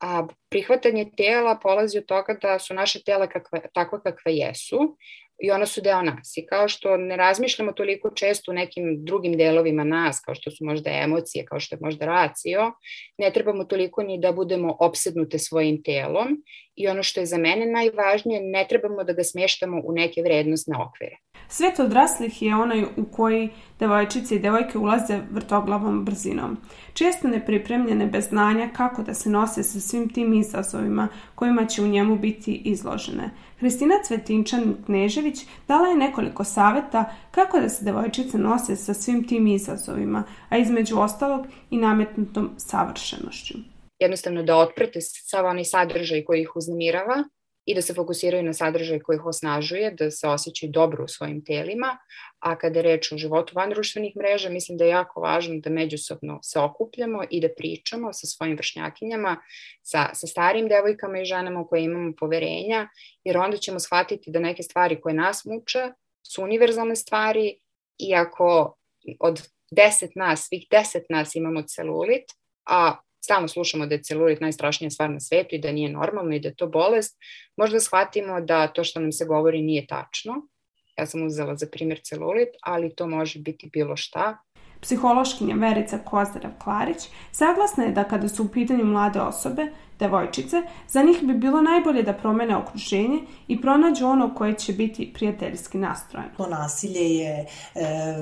A 0.00 0.26
prihvatanje 0.48 1.10
tela 1.16 1.58
polazi 1.62 1.98
od 1.98 2.06
toga 2.06 2.36
da 2.42 2.58
su 2.58 2.74
naše 2.74 3.02
tela 3.02 3.26
kakve, 3.26 3.60
takve 3.74 3.98
kakve 4.02 4.34
jesu 4.34 4.96
i 5.42 5.50
ona 5.50 5.66
su 5.66 5.80
deo 5.80 6.02
nas. 6.02 6.36
I 6.36 6.46
kao 6.46 6.68
što 6.68 6.96
ne 6.96 7.16
razmišljamo 7.16 7.72
toliko 7.72 8.10
često 8.10 8.50
u 8.50 8.54
nekim 8.54 9.04
drugim 9.04 9.36
delovima 9.36 9.84
nas, 9.84 10.20
kao 10.20 10.34
što 10.34 10.50
su 10.50 10.64
možda 10.64 10.90
emocije, 10.90 11.44
kao 11.44 11.60
što 11.60 11.74
je 11.74 11.80
možda 11.82 12.06
racio, 12.06 12.72
ne 13.18 13.30
trebamo 13.30 13.64
toliko 13.64 14.02
ni 14.02 14.20
da 14.20 14.32
budemo 14.32 14.76
opsednute 14.80 15.38
svojim 15.38 15.82
telom 15.82 16.42
i 16.76 16.88
ono 16.88 17.02
što 17.02 17.20
je 17.20 17.26
za 17.26 17.38
mene 17.38 17.66
najvažnije, 17.66 18.40
ne 18.40 18.66
trebamo 18.68 19.04
da 19.04 19.12
ga 19.12 19.24
smeštamo 19.24 19.80
u 19.84 19.92
neke 19.92 20.22
vrednostne 20.22 20.76
okvire. 20.76 21.16
Svet 21.52 21.78
odraslih 21.78 22.42
je 22.42 22.56
onaj 22.56 22.84
u 22.96 23.04
koji 23.04 23.48
devojčice 23.80 24.36
i 24.36 24.38
devojke 24.38 24.78
ulaze 24.78 25.20
vrtoglavom 25.30 26.04
brzinom. 26.04 26.56
Često 26.94 27.28
nepripremljene 27.28 28.06
bez 28.06 28.28
znanja 28.28 28.68
kako 28.76 29.02
da 29.02 29.14
se 29.14 29.30
nose 29.30 29.62
sa 29.62 29.80
svim 29.80 30.08
tim 30.08 30.34
izazovima 30.34 31.08
kojima 31.34 31.66
će 31.66 31.82
u 31.82 31.88
njemu 31.88 32.16
biti 32.16 32.62
izložene. 32.64 33.30
Hristina 33.58 33.94
Cvetinčan 34.04 34.74
Knežević 34.86 35.46
dala 35.68 35.88
je 35.88 35.96
nekoliko 35.96 36.44
saveta 36.44 37.04
kako 37.30 37.60
da 37.60 37.68
se 37.68 37.84
devojčice 37.84 38.38
nose 38.38 38.76
sa 38.76 38.94
svim 38.94 39.28
tim 39.28 39.46
izazovima, 39.46 40.24
a 40.48 40.58
između 40.58 40.98
ostalog 40.98 41.46
i 41.70 41.76
nametnutom 41.76 42.50
savršenošću. 42.56 43.54
Jednostavno 43.98 44.42
da 44.42 44.56
otprate 44.56 45.00
sav 45.00 45.46
onaj 45.46 45.64
sadržaj 45.64 46.24
koji 46.24 46.40
ih 46.40 46.56
uznemirava 46.56 47.24
i 47.64 47.74
da 47.74 47.82
se 47.82 47.94
fokusiraju 47.94 48.42
na 48.42 48.52
sadržaj 48.52 49.00
koji 49.00 49.16
ih 49.16 49.26
osnažuje, 49.26 49.90
da 49.90 50.10
se 50.10 50.28
osjećaju 50.28 50.72
dobro 50.72 51.04
u 51.04 51.08
svojim 51.08 51.44
telima, 51.44 51.98
a 52.38 52.58
kada 52.58 52.78
je 52.78 52.82
reč 52.82 53.12
o 53.12 53.18
životu 53.18 53.52
van 53.56 53.70
društvenih 53.70 54.16
mreža, 54.16 54.48
mislim 54.48 54.78
da 54.78 54.84
je 54.84 54.90
jako 54.90 55.20
važno 55.20 55.60
da 55.60 55.70
međusobno 55.70 56.38
se 56.42 56.58
okupljamo 56.58 57.24
i 57.30 57.40
da 57.40 57.48
pričamo 57.56 58.12
sa 58.12 58.26
svojim 58.26 58.56
vršnjakinjama, 58.56 59.36
sa, 59.82 60.10
sa 60.14 60.26
starim 60.26 60.68
devojkama 60.68 61.20
i 61.20 61.24
ženama 61.24 61.60
u 61.60 61.68
koje 61.68 61.84
imamo 61.84 62.12
poverenja, 62.18 62.88
jer 63.24 63.38
onda 63.38 63.56
ćemo 63.56 63.80
shvatiti 63.80 64.30
da 64.30 64.40
neke 64.40 64.62
stvari 64.62 65.00
koje 65.00 65.14
nas 65.14 65.44
muče 65.44 65.92
su 66.26 66.42
univerzalne 66.42 66.96
stvari, 66.96 67.58
iako 67.98 68.76
od 69.20 69.42
deset 69.70 70.16
nas, 70.16 70.46
svih 70.48 70.66
deset 70.70 71.04
nas 71.10 71.34
imamo 71.34 71.62
celulit, 71.62 72.24
a 72.66 72.96
stalno 73.24 73.48
slušamo 73.48 73.86
da 73.86 73.94
je 73.94 74.02
celulit 74.02 74.40
najstrašnija 74.40 74.90
stvar 74.90 75.10
na 75.10 75.20
svetu 75.20 75.54
i 75.54 75.60
da 75.60 75.72
nije 75.72 75.90
normalno 75.90 76.34
i 76.34 76.40
da 76.40 76.48
je 76.48 76.54
to 76.54 76.66
bolest, 76.66 77.18
možda 77.56 77.80
shvatimo 77.80 78.40
da 78.40 78.66
to 78.66 78.84
što 78.84 79.00
nam 79.00 79.12
se 79.12 79.24
govori 79.24 79.62
nije 79.62 79.86
tačno. 79.86 80.34
Ja 80.98 81.06
sam 81.06 81.26
uzela 81.26 81.56
za 81.56 81.66
primjer 81.72 82.00
celulit, 82.04 82.48
ali 82.62 82.94
to 82.94 83.06
može 83.06 83.38
biti 83.38 83.70
bilo 83.72 83.96
šta. 83.96 84.38
Psihološkinja 84.80 85.54
Verica 85.54 85.98
Kozarav-Klarić 86.10 87.08
saglasna 87.32 87.84
je 87.84 87.92
da 87.92 88.04
kada 88.04 88.28
su 88.28 88.44
u 88.44 88.48
pitanju 88.48 88.84
mlade 88.84 89.20
osobe, 89.20 89.66
devojčice, 90.02 90.62
za 90.88 91.02
njih 91.02 91.22
bi 91.22 91.34
bilo 91.34 91.62
najbolje 91.62 92.02
da 92.02 92.12
promene 92.12 92.56
okruženje 92.56 93.18
i 93.48 93.60
pronađu 93.60 94.06
ono 94.06 94.34
koje 94.34 94.54
će 94.54 94.72
biti 94.72 95.12
prijateljski 95.14 95.78
nastrojeno. 95.78 96.30
To 96.36 96.46
nasilje 96.46 97.16
je 97.16 97.32
e, 97.38 97.46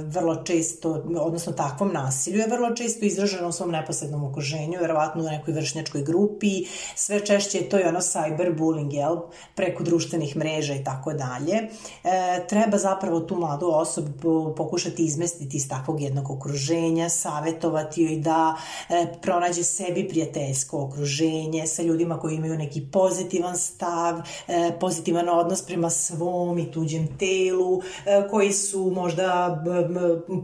vrlo 0.06 0.42
često, 0.44 1.02
odnosno 1.20 1.52
takvom 1.52 1.92
nasilju 1.92 2.38
je 2.38 2.48
vrlo 2.50 2.74
često 2.74 3.06
izraženo 3.06 3.48
u 3.48 3.52
svom 3.52 3.70
neposrednom 3.70 4.24
okruženju, 4.24 4.78
verovatno 4.80 5.22
u 5.22 5.26
nekoj 5.26 5.54
vršnjačkoj 5.54 6.02
grupi, 6.02 6.64
sve 6.94 7.20
češće 7.26 7.58
je 7.58 7.68
to 7.68 7.80
i 7.80 7.82
ono 7.82 8.00
cyberbullying, 8.00 8.92
jel, 8.92 9.16
preko 9.54 9.82
društvenih 9.82 10.36
mreža 10.36 10.74
i 10.74 10.84
tako 10.84 11.12
dalje. 11.12 11.54
E, 12.04 12.46
treba 12.48 12.78
zapravo 12.78 13.20
tu 13.20 13.36
mladu 13.36 13.66
osobu 13.66 14.54
pokušati 14.56 15.04
izmestiti 15.04 15.56
iz 15.56 15.68
takvog 15.68 16.00
jednog 16.00 16.30
okruženja, 16.30 17.08
savetovati 17.08 18.02
joj 18.02 18.16
da 18.16 18.56
e, 18.88 19.06
pronađe 19.22 19.62
sebi 19.64 20.08
prijateljsko 20.08 20.82
okruženje, 20.82 21.66
sa 21.74 21.82
ljudima 21.82 22.18
koji 22.18 22.34
imaju 22.34 22.58
neki 22.58 22.82
pozitivan 22.92 23.56
stav, 23.56 24.20
e, 24.48 24.72
pozitivan 24.80 25.28
odnos 25.28 25.62
prema 25.62 25.90
svom 25.90 26.58
i 26.58 26.70
tuđem 26.70 27.08
telu, 27.18 27.80
e, 28.06 28.28
koji 28.30 28.52
su 28.52 28.90
možda 28.94 29.62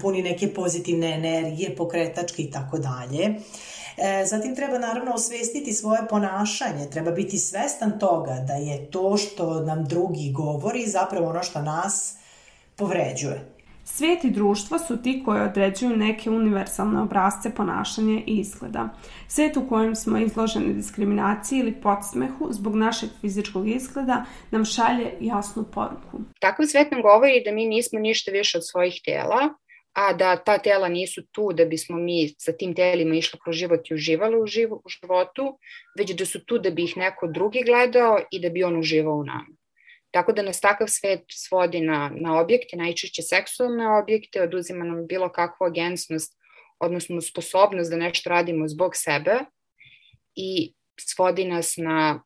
puni 0.01 0.23
neke 0.23 0.55
pozitivne 0.55 1.15
energije, 1.15 1.77
pokretačke 1.77 2.43
i 2.43 2.51
tako 2.51 2.79
dalje. 2.79 3.35
E, 3.97 4.25
zatim 4.27 4.55
treba 4.55 4.79
naravno 4.79 5.12
osvestiti 5.12 5.73
svoje 5.73 6.01
ponašanje, 6.09 6.91
treba 6.91 7.11
biti 7.11 7.39
svestan 7.39 7.99
toga 7.99 8.45
da 8.47 8.55
je 8.55 8.91
to 8.91 9.17
što 9.17 9.61
nam 9.61 9.85
drugi 9.85 10.33
govori 10.33 10.87
zapravo 10.87 11.29
ono 11.29 11.43
što 11.43 11.62
nas 11.62 12.15
povređuje. 12.77 13.56
Svijet 13.88 14.25
i 14.25 14.31
društvo 14.31 14.79
su 14.79 15.03
ti 15.03 15.22
koji 15.25 15.40
određuju 15.40 15.96
neke 15.96 16.31
univerzalne 16.31 17.01
obrazce 17.01 17.55
ponašanja 17.55 18.20
i 18.27 18.40
izgleda. 18.40 18.88
Svijet 19.29 19.57
u 19.57 19.68
kojem 19.68 19.94
smo 19.94 20.18
izloženi 20.18 20.75
diskriminaciji 20.75 21.59
ili 21.59 21.81
podsmehu 21.83 22.49
zbog 22.51 22.75
našeg 22.75 23.11
fizičkog 23.20 23.68
izgleda 23.68 24.25
nam 24.51 24.64
šalje 24.64 25.12
jasnu 25.20 25.64
poruku. 25.75 26.20
Takav 26.40 26.66
svet 26.66 26.90
nam 26.90 27.03
govori 27.03 27.42
da 27.44 27.53
mi 27.53 27.66
nismo 27.66 27.99
ništa 27.99 28.31
više 28.31 28.59
od 28.59 28.68
svojih 28.68 29.01
tela, 29.05 29.40
a 29.92 30.12
da 30.12 30.37
ta 30.37 30.59
tela 30.59 30.88
nisu 30.88 31.22
tu 31.33 31.53
da 31.53 31.64
bismo 31.64 31.96
mi 31.99 32.29
sa 32.38 32.53
tim 32.53 32.75
telima 32.75 33.14
išli 33.14 33.38
kroz 33.44 33.57
život 33.57 33.90
i 33.90 33.94
uživali 33.94 34.40
u, 34.42 34.46
živ, 34.46 34.75
u 34.75 34.88
životu, 34.88 35.59
već 35.99 36.14
da 36.14 36.27
su 36.27 36.44
tu 36.44 36.59
da 36.59 36.70
bi 36.70 36.85
ih 36.85 36.96
neko 36.96 37.27
drugi 37.27 37.62
gledao 37.66 38.18
i 38.31 38.40
da 38.40 38.49
bi 38.49 38.64
on 38.64 38.79
uživao 38.79 39.14
u 39.14 39.25
nama. 39.25 39.66
Tako 40.11 40.33
da 40.33 40.42
nas 40.42 40.61
takav 40.61 40.87
svet 40.88 41.25
svodi 41.31 41.81
na, 41.81 42.11
na 42.14 42.40
objekte, 42.40 42.77
najčešće 42.77 43.23
seksualne 43.23 43.88
objekte, 43.99 44.42
oduzima 44.42 44.85
nam 44.85 45.07
bilo 45.07 45.29
kakvu 45.33 45.66
agensnost, 45.66 46.37
odnosno 46.79 47.21
sposobnost 47.21 47.90
da 47.90 47.97
nešto 47.97 48.31
radimo 48.31 48.69
zbog 48.69 48.92
sebe 48.95 49.38
i 50.35 50.75
svodi 51.01 51.45
nas 51.45 51.75
na, 51.77 52.23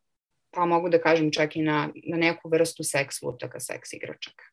pa 0.51 0.65
mogu 0.65 0.89
da 0.89 1.01
kažem 1.01 1.31
čak 1.31 1.55
i 1.55 1.61
na, 1.61 1.89
na 1.95 2.17
neku 2.17 2.49
vrstu 2.49 2.83
seks 2.83 3.21
lutaka, 3.21 3.59
seks 3.59 3.93
igračaka. 3.93 4.50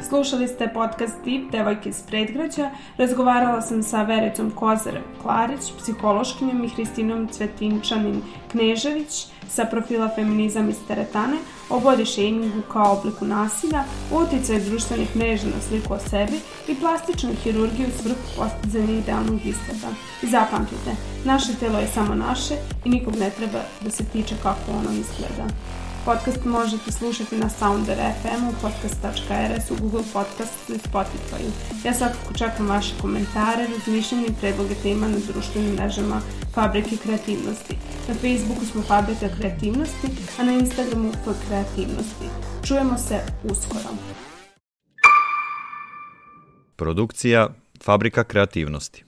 Slušali 0.00 0.48
ste 0.48 0.68
podcast 0.74 1.14
Tip 1.24 1.50
Devojke 1.52 1.88
iz 1.88 2.02
predgrađa. 2.02 2.70
Razgovarala 2.98 3.62
sam 3.62 3.82
sa 3.82 4.02
Vericom 4.02 4.50
Kozare 4.50 5.00
Klarić, 5.22 5.72
psihološkinjom 5.78 6.64
i 6.64 6.68
Hristinom 6.68 7.28
Cvetinčanin 7.28 8.22
Knežević 8.50 9.26
sa 9.48 9.64
profila 9.64 10.10
Feminizam 10.14 10.68
iz 10.70 10.76
teretane 10.88 11.36
o 11.70 11.80
body 11.80 12.04
shamingu 12.04 12.62
kao 12.72 12.92
obliku 12.92 13.24
nasilja, 13.24 13.84
uticaj 14.12 14.60
društvenih 14.60 15.16
mreža 15.16 15.46
na 15.46 15.60
sliku 15.68 15.94
o 15.94 15.98
sebi 15.98 16.40
i 16.68 16.74
plastičnu 16.74 17.30
hirurgiju 17.42 17.88
s 17.98 18.04
vrhu 18.04 18.20
postizanja 18.36 18.92
idealnog 18.92 19.40
izgleda. 19.46 19.88
I 20.22 20.26
zapamtite, 20.26 20.90
naše 21.24 21.54
telo 21.54 21.78
je 21.78 21.86
samo 21.86 22.14
naše 22.14 22.54
i 22.84 22.90
nikog 22.90 23.16
ne 23.16 23.30
treba 23.30 23.58
da 23.80 23.90
se 23.90 24.04
tiče 24.04 24.34
kako 24.42 24.70
ono 24.70 24.90
izgleda. 24.90 25.46
Podcast 26.06 26.44
možete 26.44 26.92
slušati 26.92 27.36
na 27.36 27.48
Sounder 27.48 27.98
FM-u, 28.22 28.52
podcast.rs, 28.62 29.70
u 29.70 29.74
Google 29.80 30.02
Podcast 30.12 30.70
i 30.70 30.72
Spotify. 30.72 31.42
Ja 31.84 31.94
svakako 31.94 32.34
čekam 32.34 32.68
vaše 32.68 32.94
komentare, 33.00 33.66
razmišljanje 33.78 34.26
i 34.26 34.34
predloge 34.40 34.74
tema 34.82 35.08
na 35.08 35.18
društvenim 35.18 35.74
mrežama 35.74 36.20
Fabrike 36.54 36.96
kreativnosti. 36.96 37.76
Na 38.08 38.14
Facebooku 38.14 38.64
smo 38.64 38.82
Fabrika 38.82 39.28
kreativnosti, 39.38 40.08
a 40.38 40.42
na 40.42 40.52
Instagramu 40.52 41.08
F 41.08 41.48
kreativnosti. 41.48 42.26
Čujemo 42.66 42.98
se 42.98 43.20
uskoro. 43.44 43.90
Produkcija 46.76 47.48
Fabrika 47.82 48.24
kreativnosti 48.24 49.04